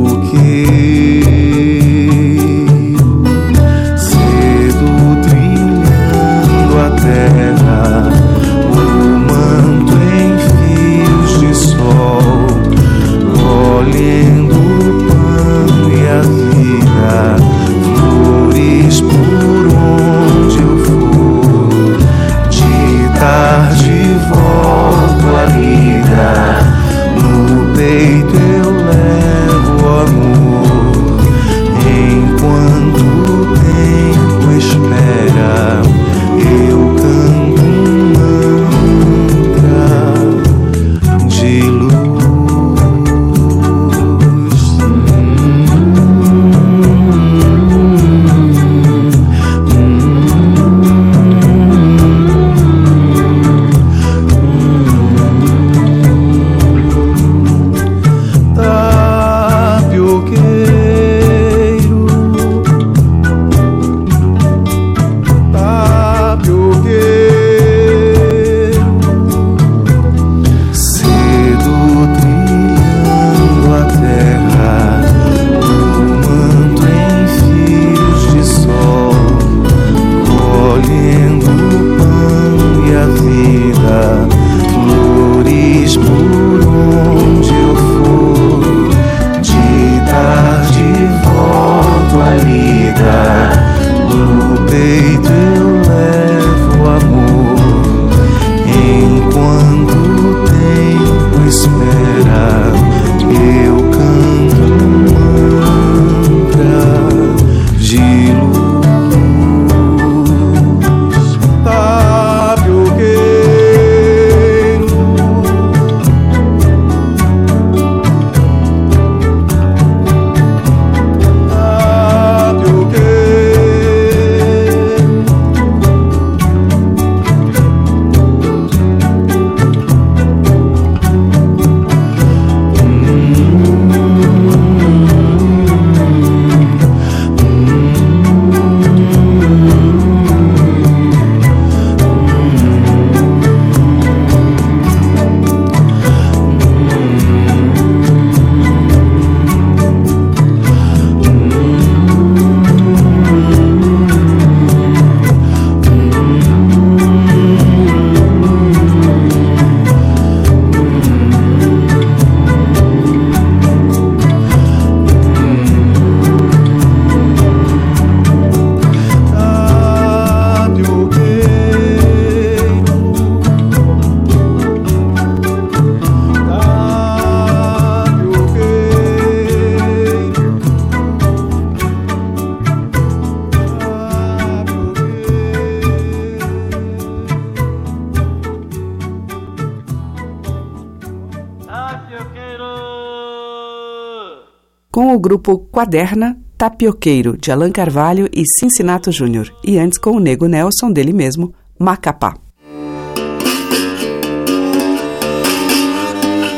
Com 194.96 195.14
o 195.14 195.18
grupo 195.18 195.58
Quaderna, 195.70 196.38
Tapioqueiro, 196.56 197.36
de 197.36 197.52
Allan 197.52 197.70
Carvalho 197.70 198.30
e 198.32 198.44
Cincinato 198.58 199.12
Júnior. 199.12 199.52
E 199.62 199.78
antes 199.78 199.98
com 199.98 200.12
o 200.12 200.18
Nego 200.18 200.46
Nelson, 200.48 200.90
dele 200.90 201.12
mesmo, 201.12 201.52
Macapá. 201.78 202.34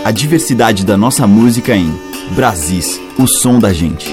A 0.05 0.11
diversidade 0.13 0.87
da 0.87 0.97
nossa 0.97 1.27
música 1.27 1.75
em 1.75 1.93
Brasis, 2.37 3.01
o 3.19 3.27
som 3.27 3.59
da 3.59 3.73
gente. 3.73 4.09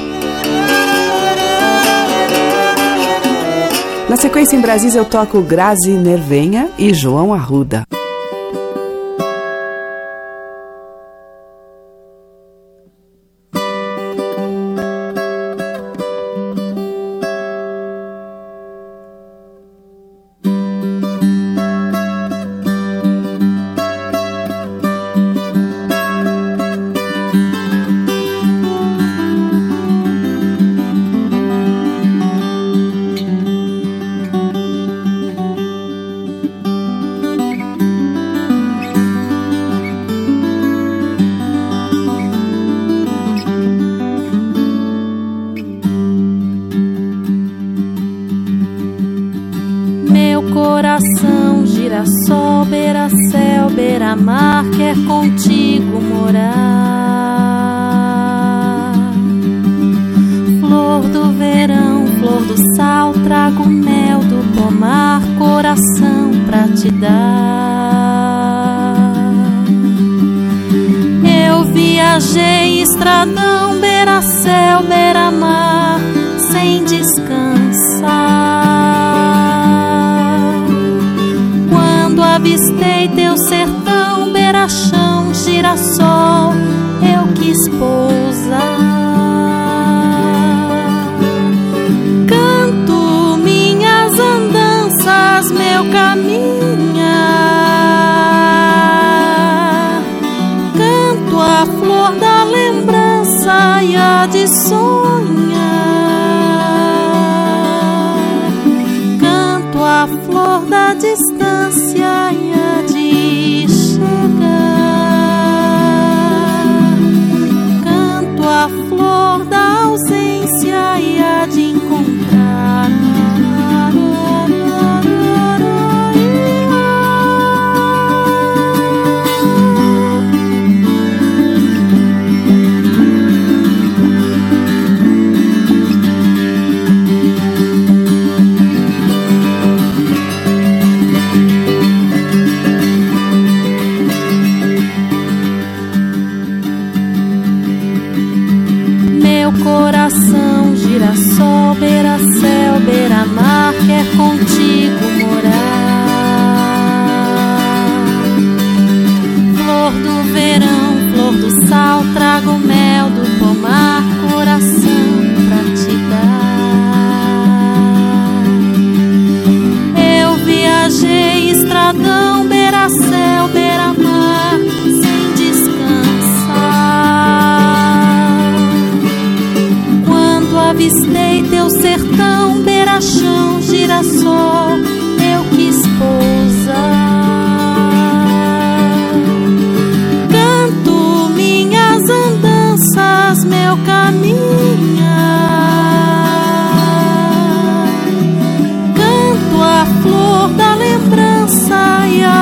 Na 4.10 4.18
sequência, 4.18 4.56
em 4.56 4.60
Brasis, 4.60 4.96
eu 4.96 5.06
toco 5.06 5.40
Grazi 5.44 5.92
Nervenha 5.92 6.72
e 6.80 6.96
João 6.96 7.32
Arruda. 7.32 7.86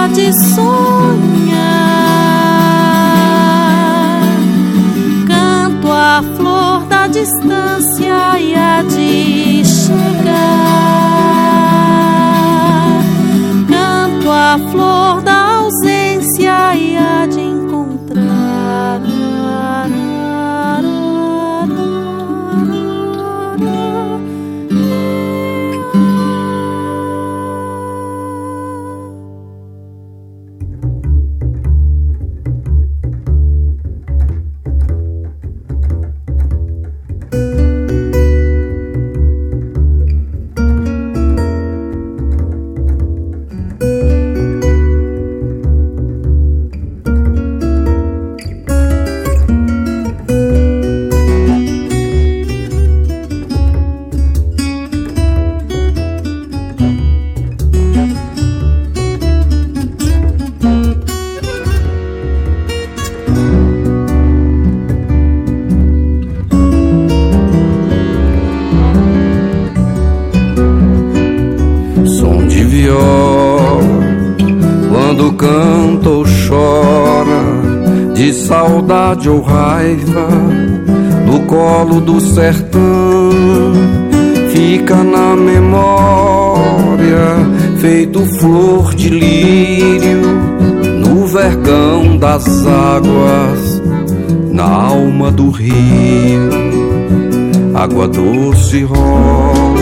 De 0.10 0.32
sonhar. 0.34 0.64
Canto 5.28 5.92
a 5.92 6.24
flor 6.36 6.86
da 6.86 7.08
distância 7.08 7.63
saudade 79.24 79.30
ou 79.30 79.42
raiva, 79.42 80.28
no 81.26 81.40
colo 81.42 82.02
do 82.02 82.20
sertão, 82.20 83.32
fica 84.52 84.96
na 84.96 85.36
memória, 85.36 86.58
feito 87.80 88.26
flor 88.40 88.94
de 88.94 89.10
lírio, 89.10 90.22
no 91.00 91.26
vergão 91.28 92.18
das 92.18 92.46
águas, 92.68 93.82
na 94.52 94.70
alma 94.70 95.32
do 95.32 95.50
rio, 95.50 96.50
água 97.74 98.08
doce 98.08 98.84
rola 98.84 99.74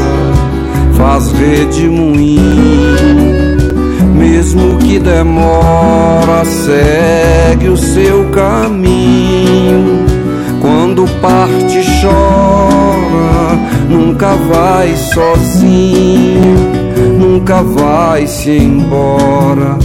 faz 0.93 1.31
redemoinho, 1.31 2.41
mesmo 4.15 4.77
que 4.77 4.99
demora, 4.99 6.45
segue 6.45 7.69
o 7.69 7.77
seu 7.77 8.29
caminho. 8.29 9.10
Parte 11.21 11.79
chora, 12.01 13.55
nunca 13.87 14.33
vai 14.35 14.95
sozinho, 14.95 16.57
nunca 17.19 17.61
vai 17.61 18.25
se 18.25 18.49
embora, 18.49 19.77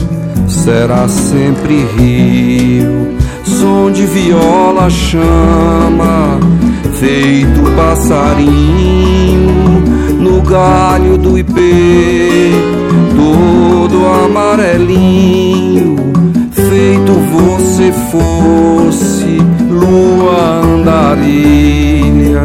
será 0.48 1.06
sempre 1.06 1.84
rio. 1.96 3.14
Som 3.44 3.90
de 3.92 4.06
viola 4.06 4.88
chama, 4.88 6.40
feito 6.94 7.60
passarinho 7.76 9.46
no 10.18 10.40
galho 10.40 11.18
do 11.18 11.38
ipê, 11.38 12.50
todo 13.14 14.06
amarelinho, 14.24 15.96
feito 16.50 17.12
você 17.12 17.92
fosse 18.10 19.35
lua 19.68 20.60
andarilha, 20.62 22.42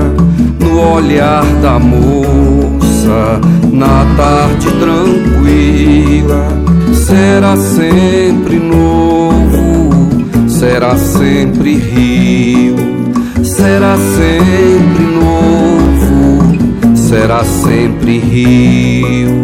no 0.59 0.95
olhar 0.95 1.45
da 1.61 1.79
moça, 1.79 3.39
na 3.71 4.05
tarde 4.15 4.67
tranquila, 4.79 6.47
será 6.93 7.55
sempre 7.55 8.59
novo, 8.59 9.89
será 10.47 10.95
sempre 10.95 11.75
rio, 11.75 12.75
será 13.43 13.97
sempre 13.97 15.03
novo 15.05 15.71
será 17.11 17.43
sempre 17.43 18.19
rio. 18.19 19.43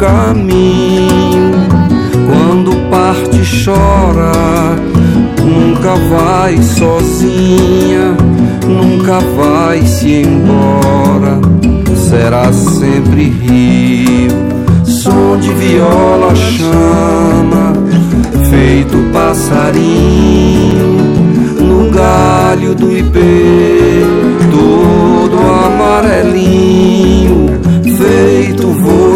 Caminho. 0.00 1.52
Quando 2.26 2.74
parte, 2.90 3.38
chora, 3.64 4.32
nunca 5.44 5.94
vai 6.08 6.56
sozinha, 6.62 8.16
nunca 8.66 9.20
vai 9.36 9.82
se 9.82 10.22
embora, 10.22 11.38
será 12.08 12.50
sempre 12.52 13.28
rio. 13.28 14.50
Som 14.84 15.38
de 15.38 15.52
viola 15.52 16.34
chama, 16.34 17.72
feito 18.50 18.96
passarinho, 19.12 20.88
no 21.58 21.90
galho 21.90 22.74
do 22.74 22.96
ipê, 22.96 24.02
todo 24.50 25.38
amarelinho, 25.64 27.48
feito 27.96 28.74
fosse 28.82 29.09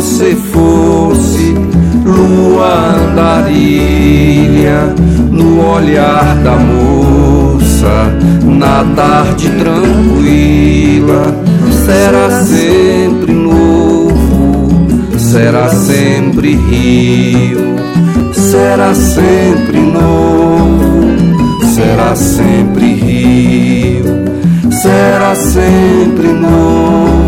lua 2.54 2.94
andarilha 3.10 4.94
no 5.30 5.72
olhar 5.72 6.36
da 6.36 6.56
moça, 6.56 8.12
na 8.44 8.84
tarde 8.94 9.50
tranquila, 9.50 11.34
será 11.84 12.44
sempre 12.44 13.32
novo, 13.32 14.86
será 15.18 15.68
sempre 15.68 16.54
rio, 16.54 17.74
será 18.32 18.94
sempre 18.94 19.80
novo, 19.80 21.64
será 21.74 22.14
sempre 22.14 22.94
rio, 22.94 24.04
será 24.70 25.34
sempre 25.34 26.28
novo, 26.28 27.24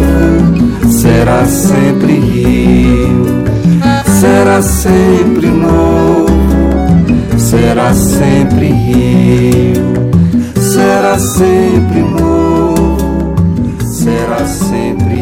será 0.88 1.44
sempre 1.46 2.12
rio, 2.12 3.45
será 4.46 4.62
sempre 4.62 5.48
novo 5.48 6.26
será 7.36 7.92
sempre 7.94 8.66
rio, 8.70 9.82
será 10.60 11.18
sempre 11.18 12.00
novo, 12.00 13.34
será 13.82 14.46
sempre 14.46 15.15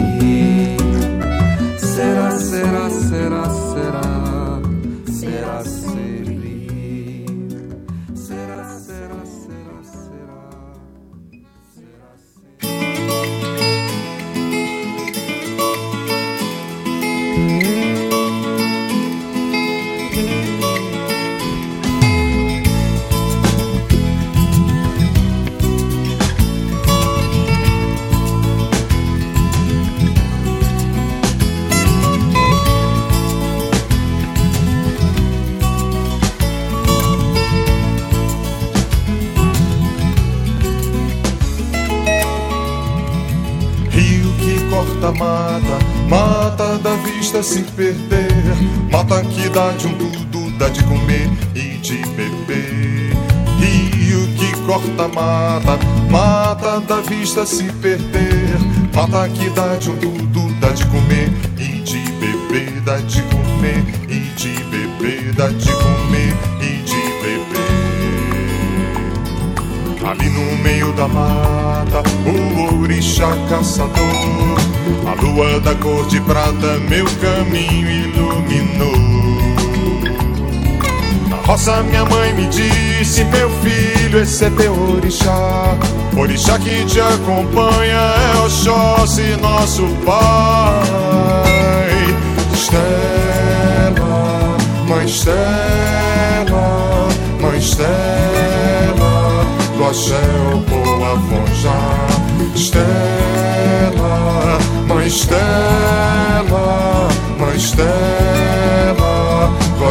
da 47.35 47.41
vista 47.41 47.43
se 47.43 47.63
perder. 47.73 48.57
Mata 48.93 49.21
que 49.23 49.49
dá 49.49 49.71
de 49.73 49.89
um 49.89 49.95
tudo, 49.95 50.57
dá 50.57 50.69
de 50.69 50.85
comer 50.85 51.29
e 51.55 51.79
de 51.79 51.97
beber. 52.11 53.13
Rio 53.59 54.29
que 54.37 54.57
corta 54.65 55.09
mata, 55.09 55.79
mata 56.11 56.81
da 56.81 57.01
vista 57.01 57.45
se 57.45 57.65
perder. 57.65 58.59
Mata 58.95 59.29
que 59.29 59.51
dá 59.51 59.75
de 59.75 59.91
um 59.91 59.97
tudo, 59.97 60.61
dá 60.61 60.69
de 60.69 60.87
comer 60.87 61.33
e 61.59 61.81
de 61.81 62.13
beber, 62.13 62.81
dá 62.83 62.99
de 62.99 63.23
comer 63.23 63.85
e 64.09 64.21
de 64.37 64.65
beber, 64.65 65.33
dá 65.35 65.49
de 65.49 65.73
comer 65.73 66.54
Ali 70.05 70.29
no 70.29 70.63
meio 70.63 70.93
da 70.93 71.09
mata, 71.09 72.03
o 72.27 72.83
orixá 72.83 73.35
caçador, 73.49 73.95
a 75.07 75.15
lua 75.23 75.59
da 75.61 75.75
cor 75.77 76.07
de 76.09 76.21
prata, 76.21 76.79
meu 76.91 77.07
caminho 77.23 77.91
iluminou. 77.91 78.93
Na 81.31 81.37
roça 81.37 81.83
minha 81.85 82.05
mãe 82.05 82.35
me 82.35 82.47
disse, 82.49 83.25
meu 83.25 83.49
filho, 83.63 84.21
esse 84.21 84.45
é 84.45 84.51
teu 84.51 84.75
orixá. 84.95 85.75
Orixá 86.15 86.59
que 86.59 86.85
te 86.85 87.01
acompanha 87.01 87.97
é 87.97 88.45
Oxóssi, 88.45 89.39
nosso 89.41 89.89
pai. 90.05 90.85
Estela, 92.53 94.05
mãe 94.87 95.07
Estela, 95.07 97.09
mãe 97.41 97.59
Estela 97.59 98.14
o 99.95 100.61
poa 100.63 101.17
fonja 101.29 101.77
Estela, 102.53 104.17
mãe 104.89 105.07
Estela, 105.07 107.09
mãe 107.39 107.57
Estela 107.57 107.95
o 109.85 109.87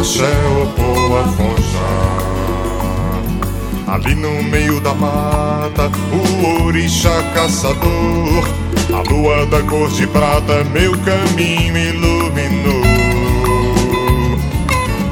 poa 0.75 1.23
fonja 1.37 1.87
Ali 3.87 4.15
no 4.15 4.43
meio 4.43 4.81
da 4.81 4.93
mata, 4.93 5.89
o 6.11 6.65
orixá 6.65 7.23
caçador. 7.33 8.43
A 8.91 9.01
lua 9.09 9.45
da 9.45 9.61
cor 9.61 9.89
de 9.91 10.05
prata 10.07 10.65
meu 10.73 10.91
caminho 10.99 11.77
iluminou 11.77 12.12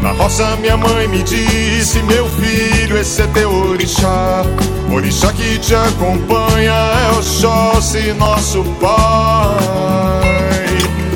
na 0.02 0.12
roça 0.12 0.58
minha 0.58 0.76
mãe 0.76 1.08
me 1.08 1.24
disse, 1.24 2.02
meu 2.04 2.28
filho, 2.30 2.98
esse 2.98 3.22
é 3.22 3.28
teu 3.28 3.50
orixá. 3.52 4.44
Orixá 4.92 5.32
que 5.32 5.58
te 5.60 5.74
acompanha 5.76 6.74
é 6.74 7.12
Oxóssi, 7.18 8.12
nosso 8.14 8.64
pai. 8.82 9.58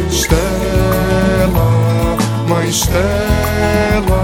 Estela, 0.09 1.67
mãe 2.47 2.69
Estela, 2.69 4.23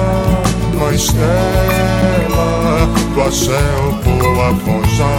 mãe 0.79 0.95
Estela 0.95 2.87
Do 3.13 3.21
axé 3.21 3.59
o 3.87 3.89
poa 4.03 4.55
fonja 4.63 5.13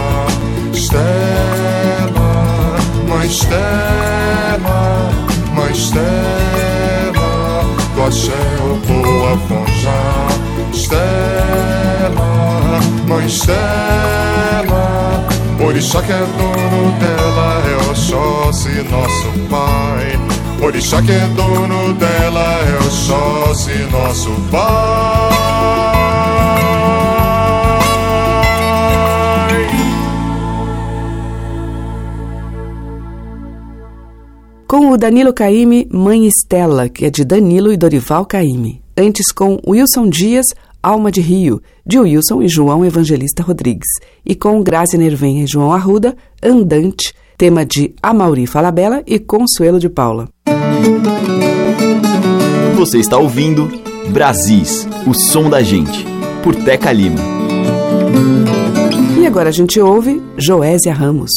Estela, 0.73 2.31
mãe 3.07 3.27
Estela, 3.27 4.79
mãe 5.53 5.71
Estela 5.71 6.72
o 8.07 8.77
poa 8.85 9.37
fonja 9.47 9.99
Estela, 10.73 12.29
mãe 13.07 13.25
Estela 13.25 14.83
Orixá 15.65 16.01
que 16.01 16.11
é 16.11 16.17
dono 16.17 16.91
dela 16.99 17.63
é 17.65 17.89
Oxóssi, 17.89 18.83
nosso 18.91 19.29
pai. 19.49 20.19
Orixá 20.61 21.01
que 21.01 21.13
é 21.13 21.27
dono 21.27 21.93
dela 21.93 22.59
é 22.67 22.77
Oxóssi, 22.85 23.87
nosso 23.89 24.31
pai 24.51 25.63
Com 34.73 34.89
o 34.89 34.97
Danilo 34.97 35.31
Caime, 35.31 35.87
Mãe 35.91 36.25
Estela, 36.25 36.89
que 36.89 37.05
é 37.05 37.09
de 37.11 37.23
Danilo 37.23 37.71
e 37.71 37.77
Dorival 37.77 38.25
Caime. 38.25 38.81
Antes 38.97 39.31
com 39.31 39.59
Wilson 39.67 40.09
Dias, 40.09 40.47
Alma 40.81 41.11
de 41.11 41.21
Rio, 41.21 41.61
de 41.85 41.99
Wilson 41.99 42.41
e 42.41 42.47
João 42.47 42.83
Evangelista 42.83 43.43
Rodrigues. 43.43 43.87
E 44.25 44.33
com 44.33 44.63
Grazi 44.63 44.97
Nervenha 44.97 45.43
e 45.43 45.47
João 45.47 45.71
Arruda, 45.71 46.17
Andante, 46.41 47.13
tema 47.37 47.63
de 47.63 47.93
Amauri 48.01 48.47
Falabella 48.47 49.03
e 49.05 49.19
Consuelo 49.19 49.79
de 49.79 49.89
Paula. 49.89 50.27
Você 52.75 52.97
está 52.97 53.19
ouvindo 53.19 53.69
Brasis, 54.09 54.87
o 55.05 55.13
som 55.13 55.51
da 55.51 55.61
gente, 55.61 56.03
por 56.43 56.55
Teca 56.55 56.91
Lima. 56.91 57.19
E 59.21 59.27
agora 59.27 59.49
a 59.49 59.53
gente 59.53 59.79
ouve 59.79 60.19
Joésia 60.35 60.95
Ramos. 60.95 61.29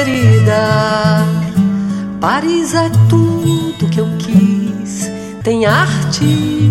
Querida. 0.00 1.26
Paris 2.20 2.74
é 2.74 2.90
tudo 3.08 3.88
que 3.90 4.00
eu 4.00 4.08
quis. 4.18 5.10
Tem 5.42 5.66
arte, 5.66 6.70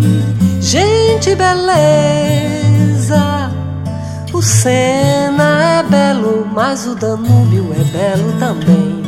gente, 0.60 1.34
beleza. 1.34 1.60
O 4.32 4.42
Sena 4.42 5.78
é 5.78 5.82
belo, 5.82 6.46
mas 6.52 6.86
o 6.86 6.94
Danúbio 6.94 7.72
é 7.72 7.84
belo 7.84 8.32
também. 8.38 9.02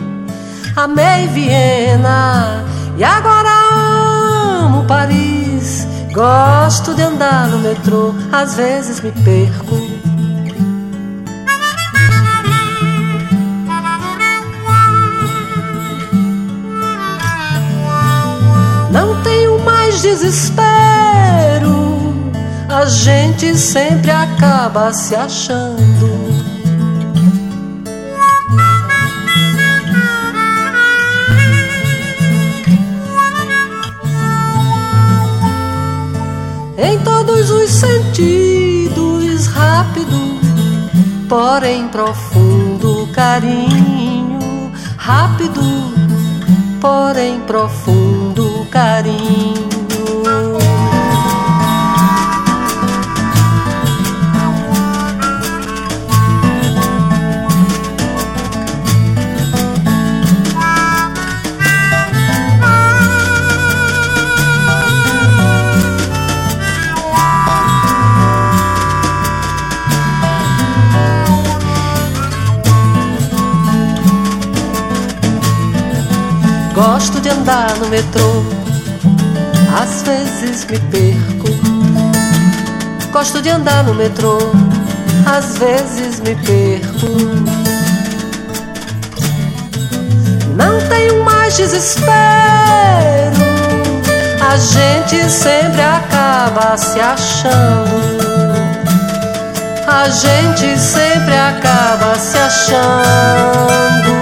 Amei 0.76 1.28
Viena 1.28 2.64
e 2.96 3.04
agora 3.04 3.50
amo 3.72 4.84
Paris. 4.84 5.86
Gosto 6.12 6.94
de 6.94 7.02
andar 7.02 7.48
no 7.48 7.58
metrô, 7.58 8.14
às 8.30 8.54
vezes 8.54 9.00
me 9.00 9.10
perco. 9.10 9.71
Mais 19.82 20.00
desespero. 20.00 20.62
A 22.68 22.86
gente 22.86 23.56
sempre 23.56 24.10
acaba 24.10 24.92
se 24.92 25.14
achando. 25.14 26.22
em 36.78 36.98
todos 36.98 37.50
os 37.50 37.70
sentidos, 37.70 39.46
rápido, 39.46 40.40
porém 41.28 41.88
profundo 41.88 43.08
carinho, 43.12 44.72
rápido, 44.96 45.60
porém 46.80 47.40
profundo 47.40 48.66
carinho. 48.70 49.71
Andar 77.42 77.76
no 77.78 77.88
metrô, 77.88 78.44
às 79.76 80.02
vezes 80.02 80.64
me 80.64 80.78
perco. 80.78 81.48
Gosto 83.10 83.42
de 83.42 83.48
andar 83.48 83.82
no 83.82 83.94
metrô, 83.94 84.38
às 85.26 85.58
vezes 85.58 86.20
me 86.20 86.36
perco. 86.36 87.08
Não 90.54 90.80
tenho 90.88 91.24
mais 91.24 91.56
desespero, 91.56 92.12
a 94.48 94.56
gente 94.56 95.28
sempre 95.28 95.82
acaba 95.82 96.76
se 96.76 97.00
achando. 97.00 98.22
A 99.88 100.08
gente 100.08 100.78
sempre 100.78 101.34
acaba 101.36 102.14
se 102.14 102.38
achando. 102.38 104.21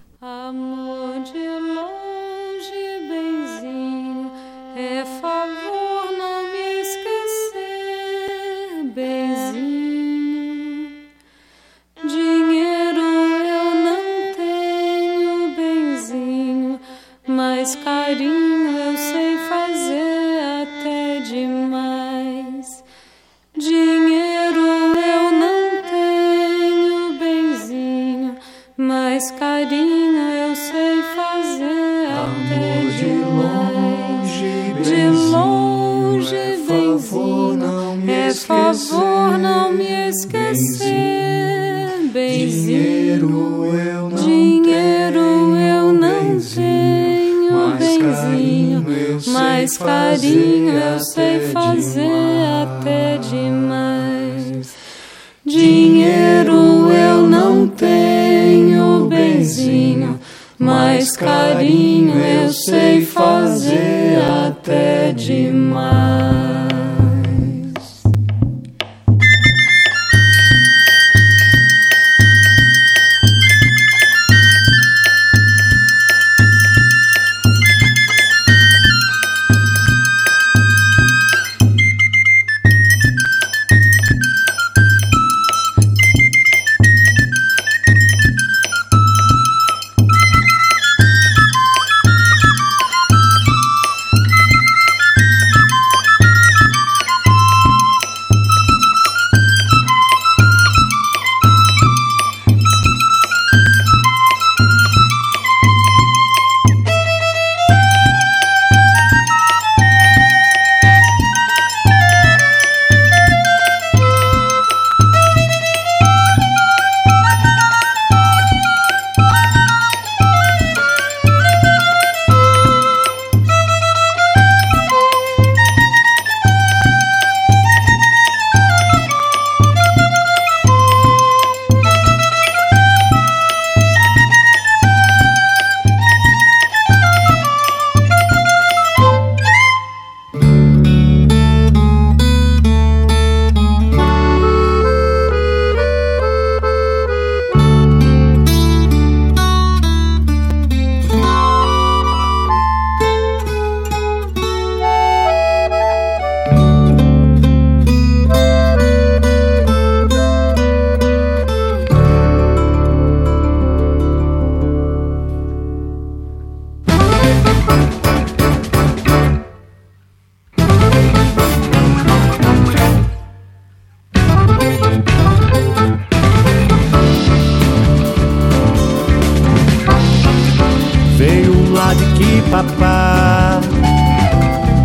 Macapá, 182.51 183.61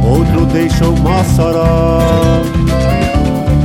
outro 0.05 0.47
deixou 0.47 0.95
Mossoró, 0.99 1.99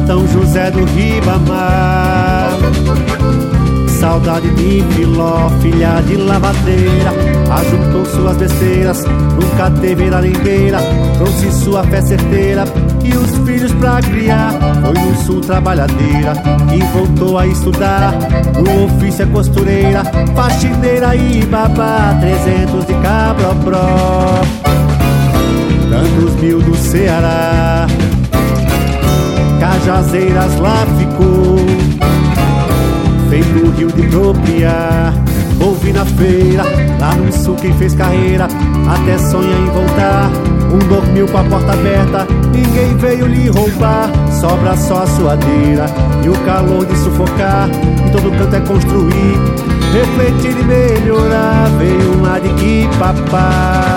São 0.07 0.27
José 0.27 0.71
do 0.71 0.83
Ribamar. 0.85 2.57
Saudade 3.87 4.49
de 4.55 4.81
Filó, 4.95 5.51
filha 5.61 6.01
de 6.07 6.17
lavadeira, 6.17 7.13
ajuntou 7.51 8.03
suas 8.07 8.37
besteiras, 8.37 9.03
nunca 9.05 9.69
teve 9.79 10.09
na 10.09 10.19
ningueira, 10.19 10.79
trouxe 11.19 11.51
sua 11.51 11.83
fé 11.83 12.01
certeira 12.01 12.63
e 13.03 13.15
os 13.15 13.37
filhos 13.45 13.71
pra 13.73 13.99
criar. 14.01 14.51
Foi 14.83 14.93
no 14.93 15.15
sul 15.23 15.41
trabalhadeira 15.41 16.33
e 16.73 16.83
voltou 16.93 17.37
a 17.37 17.47
estudar. 17.47 18.13
No 18.55 18.85
ofício 18.85 19.23
é 19.23 19.25
costureira, 19.27 20.03
faxineira 20.35 21.15
e 21.15 21.45
babá. 21.45 22.17
Trezentos 22.19 22.85
de 22.85 22.93
cabropró, 22.95 24.41
tantos 25.89 26.35
mil 26.41 26.61
do 26.61 26.75
Ceará. 26.75 27.87
Cajazeiras 29.59 30.59
lá 30.59 30.87
ficou 30.97 31.57
Feito 33.29 33.59
o 33.63 33.71
rio 33.71 33.91
de 33.91 34.07
propriar 34.07 35.13
Ouvi 35.63 35.93
na 35.93 36.03
feira, 36.03 36.63
lá 36.99 37.13
no 37.13 37.31
sul 37.31 37.55
quem 37.55 37.71
fez 37.73 37.93
carreira 37.93 38.47
Até 38.89 39.19
sonha 39.19 39.55
em 39.55 39.65
voltar 39.67 40.60
Um 40.71 40.79
dormiu 40.87 41.27
com 41.27 41.37
a 41.37 41.43
porta 41.43 41.73
aberta. 41.73 42.27
Ninguém 42.53 42.95
veio 42.97 43.27
lhe 43.27 43.49
roubar. 43.49 44.09
Sobra 44.39 44.75
só 44.77 45.03
a 45.03 45.07
suadeira 45.07 45.85
E 46.23 46.29
o 46.29 46.33
calor 46.45 46.85
de 46.85 46.97
sufocar. 46.97 47.69
Em 47.69 48.11
todo 48.11 48.31
canto 48.37 48.55
é 48.55 48.59
construir 48.61 49.37
Refletir 49.93 50.57
e 50.57 50.63
melhorar. 50.63 51.69
Veio 51.77 52.17
um 52.17 52.41
de 52.41 52.53
que 52.55 52.89
papá. 52.97 53.95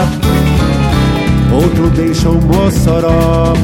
Outro 1.52 1.88
deixou 1.90 2.34
Mossoró 2.40 3.54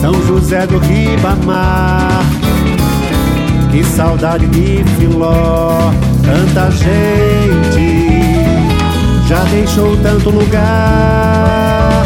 são 0.00 0.14
José 0.26 0.66
do 0.66 0.78
Ribamar. 0.78 2.22
Que 3.70 3.84
saudade 3.84 4.46
de 4.46 4.84
Filó, 4.96 5.92
tanta 6.24 6.70
gente 6.70 8.17
já 9.28 9.44
deixou 9.44 9.94
tanto 9.98 10.30
lugar, 10.30 12.02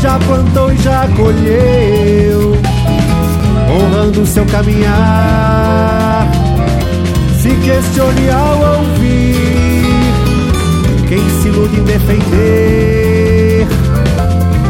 já 0.00 0.18
plantou 0.18 0.72
e 0.72 0.78
já 0.78 1.06
colheu, 1.08 2.56
honrando 3.70 4.24
seu 4.24 4.46
caminhar. 4.46 6.26
Se 7.38 7.50
questione 7.50 8.30
ao 8.30 8.78
ouvir 8.78 9.84
quem 11.06 11.28
se 11.42 11.48
ilude 11.48 11.80
em 11.80 11.84
defender 11.84 13.66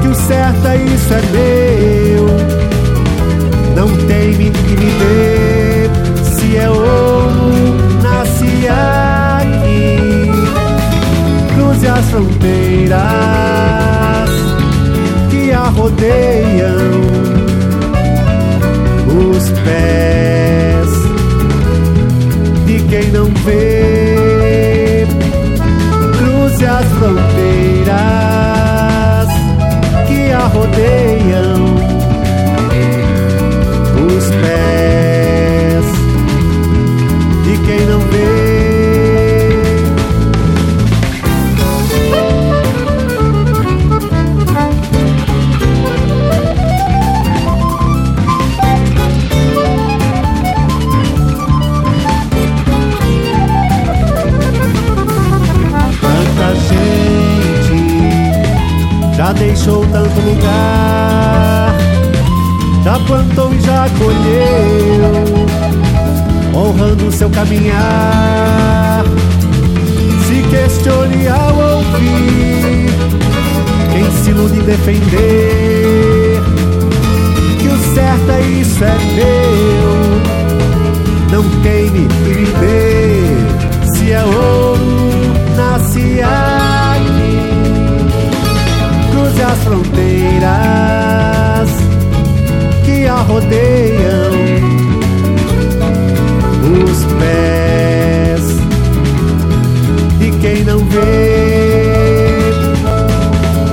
que 0.01 0.09
o 0.09 0.15
certo 0.17 0.67
é 0.67 0.77
isso 0.79 1.15
é 1.15 1.23
meu. 1.31 2.27
Não 3.77 3.89
que 4.51 4.71
me 4.75 4.91
dê, 4.99 5.42
fronteiras 12.13 13.01
que 15.31 15.51
a 15.51 15.71
rodeiam, 15.71 16.42
plantou 63.83 63.83
e 63.83 63.83
já 63.83 63.89
colheu, 63.99 65.47
honrando 66.55 67.11
seu 67.11 67.29
caminhar. 67.31 69.05
Se 70.27 70.43
questione 70.51 71.27
ao 71.29 71.57
ouvir 71.57 72.91
quem 73.93 74.11
se 74.23 74.31
ilude 74.31 74.61
defender 74.63 76.43
que 77.59 77.69
o 77.69 77.79
certo 77.95 78.31
é 78.31 78.41
isso 78.61 78.85
é 78.85 78.99
meu. 79.15 80.13
Não 81.31 81.43
queime 81.63 82.01
e 82.01 82.35
me 82.35 82.45
dê, 82.61 83.95
se 83.95 84.13
é 84.13 84.23
ouro, 84.23 85.33
nasce 85.57 86.21
aqui. 86.23 87.33
Cruze 89.11 89.43
as 89.43 89.59
fronteiras 89.65 91.12
que 92.85 93.07
a 93.07 93.17
rodeiam, 93.17 94.33
os 96.85 97.05
pés 97.19 98.45
de 100.19 100.31
quem 100.41 100.65
não 100.65 100.79
vê. 100.87 102.53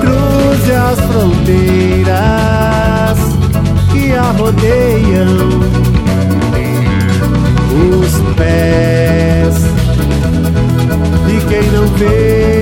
Cruze 0.00 0.72
as 0.72 1.00
fronteiras 1.00 2.10
que 3.92 4.12
a 4.12 4.30
rodeiam, 4.32 5.60
os 7.90 8.12
pés 8.36 9.56
de 11.26 11.40
quem 11.48 11.70
não 11.72 11.86
vê. 11.96 12.59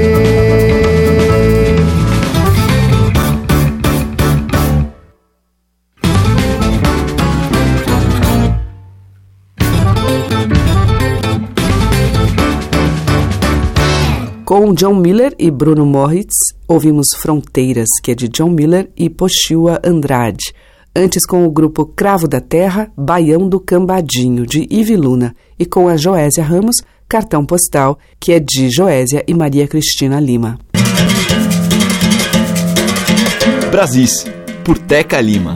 Com 14.69 14.75
John 14.75 14.97
Miller 14.97 15.35
e 15.39 15.51
Bruno 15.51 15.87
Moritz, 15.87 16.35
ouvimos 16.69 17.07
Fronteiras, 17.17 17.89
que 18.03 18.11
é 18.11 18.15
de 18.15 18.29
John 18.29 18.51
Miller 18.51 18.91
e 18.95 19.09
Pochua 19.09 19.81
Andrade. 19.83 20.53
Antes 20.95 21.25
com 21.25 21.47
o 21.47 21.51
grupo 21.51 21.87
Cravo 21.87 22.29
da 22.29 22.39
Terra, 22.39 22.93
Baião 22.95 23.49
do 23.49 23.59
Cambadinho, 23.59 24.47
de 24.47 24.69
Ive 24.71 24.95
Luna. 24.95 25.35
E 25.59 25.65
com 25.65 25.89
a 25.89 25.97
Joésia 25.97 26.45
Ramos, 26.45 26.83
Cartão 27.09 27.47
Postal, 27.47 27.99
que 28.21 28.31
é 28.31 28.39
de 28.39 28.69
Joésia 28.69 29.25
e 29.27 29.33
Maria 29.33 29.67
Cristina 29.67 30.21
Lima. 30.21 30.59
Brasis, 33.71 34.27
por 34.63 34.77
Teca 34.77 35.19
Lima. 35.19 35.55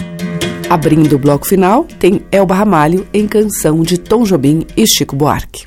Abrindo 0.71 1.17
o 1.17 1.19
bloco 1.19 1.47
final, 1.47 1.85
tem 1.85 2.23
Elba 2.33 2.55
Ramalho 2.55 3.07
em 3.13 3.29
canção 3.29 3.83
de 3.83 3.99
Tom 3.99 4.23
Jobim 4.23 4.65
e 4.75 4.87
Chico 4.87 5.15
Buarque. 5.15 5.67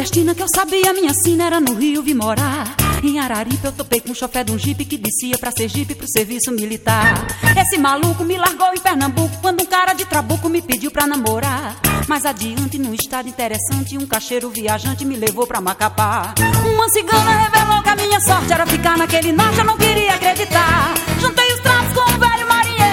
Nordestina 0.00 0.34
que 0.34 0.42
eu 0.42 0.46
sabia 0.54 0.94
minha 0.94 1.12
sina 1.12 1.44
era 1.44 1.60
no 1.60 1.74
Rio 1.74 2.02
vi 2.02 2.14
morar. 2.14 2.74
Em 3.02 3.18
Araripe 3.18 3.66
eu 3.66 3.72
topei 3.72 4.00
com 4.00 4.12
o 4.12 4.14
chofé 4.14 4.42
de 4.42 4.50
um 4.50 4.58
jipe 4.58 4.86
que 4.86 4.96
descia 4.96 5.36
pra 5.36 5.50
Sergipe 5.50 5.94
pro 5.94 6.08
serviço 6.08 6.50
militar. 6.52 7.26
Esse 7.54 7.76
maluco 7.76 8.24
me 8.24 8.38
largou 8.38 8.72
em 8.72 8.80
Pernambuco 8.80 9.36
quando 9.42 9.60
um 9.60 9.66
cara 9.66 9.92
de 9.92 10.06
trabuco 10.06 10.48
me 10.48 10.62
pediu 10.62 10.90
pra 10.90 11.06
namorar. 11.06 11.76
Mais 12.08 12.24
adiante, 12.24 12.78
num 12.78 12.94
estado 12.94 13.28
interessante, 13.28 13.98
um 13.98 14.06
cacheiro 14.06 14.48
viajante 14.48 15.04
me 15.04 15.16
levou 15.16 15.46
pra 15.46 15.60
Macapá. 15.60 16.34
Uma 16.64 16.88
cigana 16.88 17.30
revelou 17.32 17.82
que 17.82 17.88
a 17.90 17.96
minha 17.96 18.20
sorte 18.22 18.52
era 18.54 18.66
ficar 18.66 18.96
naquele 18.96 19.32
norte, 19.32 19.58
eu 19.58 19.64
não 19.64 19.76
queria 19.76 20.14
acreditar. 20.14 20.94
Juntei 21.20 21.52
os 21.52 21.60
trapos 21.60 21.92
com 21.92 22.10
um 22.10 22.18
velho 22.18 22.48
marinheiro, 22.48 22.90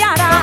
via 0.00 0.40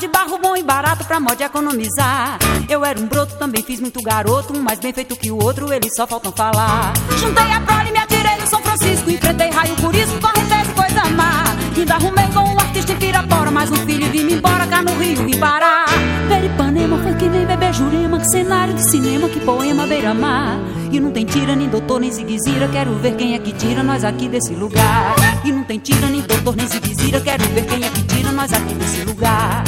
de 0.00 0.08
barro 0.08 0.38
bom 0.38 0.56
e 0.56 0.62
barato 0.62 1.04
pra 1.04 1.20
modo 1.20 1.36
de 1.36 1.42
economizar. 1.42 2.38
Eu 2.66 2.82
era 2.82 2.98
um 2.98 3.06
broto, 3.06 3.36
também 3.36 3.62
fiz 3.62 3.78
muito 3.78 4.00
garoto, 4.02 4.56
um 4.56 4.62
mais 4.62 4.80
bem 4.80 4.94
feito 4.94 5.14
que 5.14 5.30
o 5.30 5.36
outro, 5.36 5.70
eles 5.70 5.92
só 5.94 6.06
faltam 6.06 6.32
falar. 6.32 6.94
Juntei 7.18 7.52
a 7.52 7.60
prole, 7.60 7.92
me 7.92 7.98
atirei 7.98 8.36
no 8.40 8.46
São 8.46 8.62
Francisco, 8.62 9.10
enfrentei 9.10 9.50
raio 9.50 9.76
por 9.76 9.94
isso, 9.94 10.18
correnteza 10.18 10.70
e 10.70 10.74
coisa 10.74 11.04
má. 11.10 11.44
Ainda 11.76 11.94
arrumei 11.94 12.26
com 12.28 12.40
um 12.40 12.58
artista 12.58 12.92
em 12.92 12.96
Pirapora, 12.96 13.50
mais 13.50 13.70
um 13.70 13.76
filho 13.76 14.06
e 14.06 14.08
vim 14.08 14.32
embora 14.32 14.66
cá 14.66 14.82
no 14.82 14.92
Rio, 14.96 15.24
vim 15.24 15.38
parar. 15.38 15.84
Peripanema 16.28 16.98
foi 17.02 17.14
que 17.14 17.28
nem 17.28 17.44
bebê 17.44 17.72
Jurema, 17.74 18.18
que 18.18 18.30
cenário 18.30 18.72
de 18.72 18.90
cinema, 18.90 19.28
que 19.28 19.40
poema 19.40 19.86
beira-mar. 19.86 20.58
E 20.90 20.98
não 20.98 21.10
tem 21.10 21.24
tira, 21.24 21.54
nem 21.54 21.68
doutor, 21.68 22.00
nem 22.00 22.10
ziguezira, 22.10 22.68
quero 22.68 22.94
ver 22.94 23.16
quem 23.16 23.34
é 23.34 23.38
que 23.38 23.52
tira 23.52 23.82
nós 23.82 24.02
aqui 24.02 24.28
desse 24.28 24.54
lugar. 24.54 25.14
E 25.44 25.52
não 25.52 25.62
tem 25.64 25.78
tira, 25.78 26.06
nem 26.08 26.20
doutor, 26.22 26.56
nem 26.56 26.66
ziguezira, 27.00 27.20
quero 27.20 27.44
ver 27.54 27.66
quem 27.66 27.84
é 27.84 27.90
que 27.90 28.02
tira 28.02 28.30
nós 28.32 28.52
aqui 28.52 28.74
desse 28.74 29.04
lugar. 29.04 29.64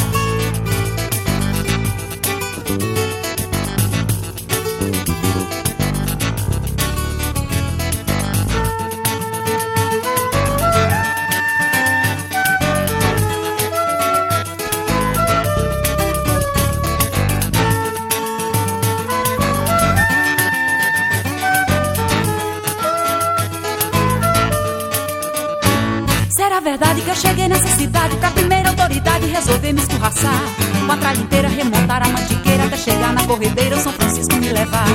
Eu 27.13 27.17
cheguei 27.17 27.47
nessa 27.47 27.69
cidade 27.77 28.17
pra 28.17 28.31
primeira 28.31 28.71
autoridade 28.71 29.27
resolver 29.27 29.73
me 29.73 29.81
escorraçar? 29.81 30.41
Com 30.87 30.93
a 30.93 30.97
tralha 30.97 31.19
inteira 31.19 31.49
remontar 31.49 32.03
a 32.03 32.09
mantiqueira 32.09 32.65
até 32.65 32.77
chegar 32.77 33.13
na 33.13 33.23
corredeira 33.27 33.77
São 33.77 33.93
Francisco 33.93 34.35
me 34.37 34.49
levar. 34.49 34.87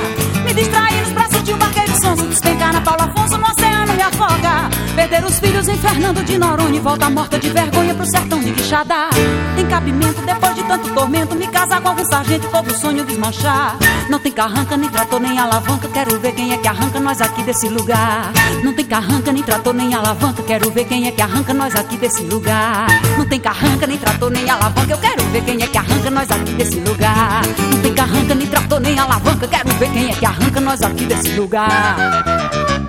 Me 0.43 0.53
distrair 0.53 0.99
nos 1.01 1.11
braços 1.11 1.43
de 1.43 1.53
um 1.53 1.57
barqueiro 1.57 2.01
sonso, 2.01 2.25
despencar 2.27 2.73
na 2.73 2.81
Paulo 2.81 3.03
Afonso 3.03 3.37
no 3.37 3.45
oceano 3.45 3.86
afoga. 4.17 4.69
Perder 4.95 5.23
os 5.23 5.39
filhos 5.39 5.67
em 5.67 5.77
Fernando 5.77 6.23
de 6.23 6.37
Noronha 6.37 6.77
e 6.77 6.79
volta 6.79 7.09
morta 7.09 7.37
de 7.37 7.49
vergonha 7.49 7.93
pro 7.93 8.05
sertão 8.05 8.39
de 8.39 8.51
Quixadá. 8.51 9.09
Tem 9.55 9.65
cabimento 9.67 10.21
depois 10.21 10.55
de 10.55 10.63
tanto 10.63 10.89
tormento 10.93 11.35
me 11.35 11.47
casar 11.47 11.79
com 11.81 11.89
algum 11.89 12.05
sargento 12.05 12.47
todo 12.47 12.73
sonho 12.75 13.05
desmanchar. 13.05 13.77
Não 14.09 14.19
tem 14.19 14.31
carranca, 14.31 14.75
nem 14.75 14.89
trator, 14.89 15.19
nem 15.19 15.37
alavanca, 15.37 15.87
quero 15.89 16.19
ver 16.19 16.31
quem 16.31 16.51
é 16.51 16.57
que 16.57 16.67
arranca 16.67 16.99
nós 16.99 17.21
aqui 17.21 17.43
desse 17.43 17.69
lugar. 17.69 18.31
Não 18.63 18.73
tem 18.73 18.85
carranca, 18.85 19.31
nem 19.31 19.43
trator, 19.43 19.73
nem 19.73 19.93
alavanca, 19.93 20.43
quero 20.43 20.71
ver 20.71 20.85
quem 20.85 21.07
é 21.07 21.11
que 21.11 21.21
arranca 21.21 21.53
nós 21.53 21.75
aqui 21.75 21.97
desse 21.97 22.23
lugar. 22.23 22.87
Não 23.17 23.25
tem 23.25 23.39
carranca, 23.39 23.85
nem 23.85 23.97
trator, 23.97 24.31
nem 24.31 24.49
alavanca, 24.49 24.93
eu 24.93 24.97
quero 24.97 25.23
ver 25.25 25.43
quem 25.43 25.61
é 25.61 25.67
que 25.67 25.77
arranca 25.77 26.09
nós 26.09 26.31
aqui 26.31 26.53
desse 26.53 26.79
lugar. 26.79 27.41
Não 27.71 27.81
tem 27.81 27.93
carranca, 27.93 28.35
nem 28.35 28.47
trator, 28.47 28.79
nem 28.79 28.99
alavanca, 28.99 29.47
quero 29.47 29.69
ver 29.73 29.91
quem 29.91 30.09
é 30.09 30.13
que 30.13 30.25
arranca 30.25 30.59
nós 30.59 30.81
aqui 30.81 31.05
desse 31.05 31.29
lugar. 31.31 32.86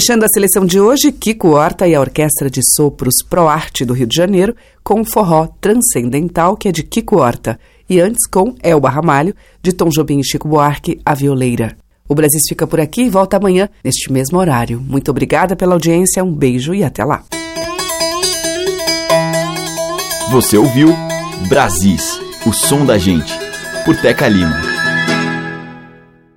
Fechando 0.00 0.24
a 0.24 0.28
seleção 0.28 0.64
de 0.64 0.80
hoje, 0.80 1.12
Kiko 1.12 1.48
Horta 1.48 1.86
e 1.86 1.94
a 1.94 2.00
Orquestra 2.00 2.48
de 2.48 2.62
Sopros 2.74 3.16
Pro 3.28 3.46
Arte 3.46 3.84
do 3.84 3.92
Rio 3.92 4.06
de 4.06 4.16
Janeiro, 4.16 4.56
com 4.82 5.02
o 5.02 5.04
forró 5.04 5.46
transcendental, 5.60 6.56
que 6.56 6.68
é 6.68 6.72
de 6.72 6.82
Kiko 6.82 7.18
Horta, 7.18 7.60
e 7.86 8.00
antes 8.00 8.26
com 8.26 8.54
Elba 8.62 8.88
Ramalho, 8.88 9.34
de 9.62 9.74
Tom 9.74 9.90
Jobim 9.90 10.18
e 10.18 10.24
Chico 10.24 10.48
Buarque, 10.48 10.98
A 11.04 11.12
Violeira. 11.12 11.76
O 12.08 12.14
Brasil 12.14 12.40
fica 12.48 12.66
por 12.66 12.80
aqui 12.80 13.02
e 13.02 13.10
volta 13.10 13.36
amanhã, 13.36 13.68
neste 13.84 14.10
mesmo 14.10 14.38
horário. 14.38 14.80
Muito 14.80 15.10
obrigada 15.10 15.54
pela 15.54 15.74
audiência, 15.74 16.24
um 16.24 16.32
beijo 16.32 16.72
e 16.72 16.82
até 16.82 17.04
lá. 17.04 17.22
Você 20.30 20.56
ouviu 20.56 20.88
Brasis, 21.46 22.18
o 22.46 22.54
som 22.54 22.86
da 22.86 22.96
gente, 22.96 23.38
por 23.84 23.94
Teca 24.00 24.26
Lima. 24.28 24.69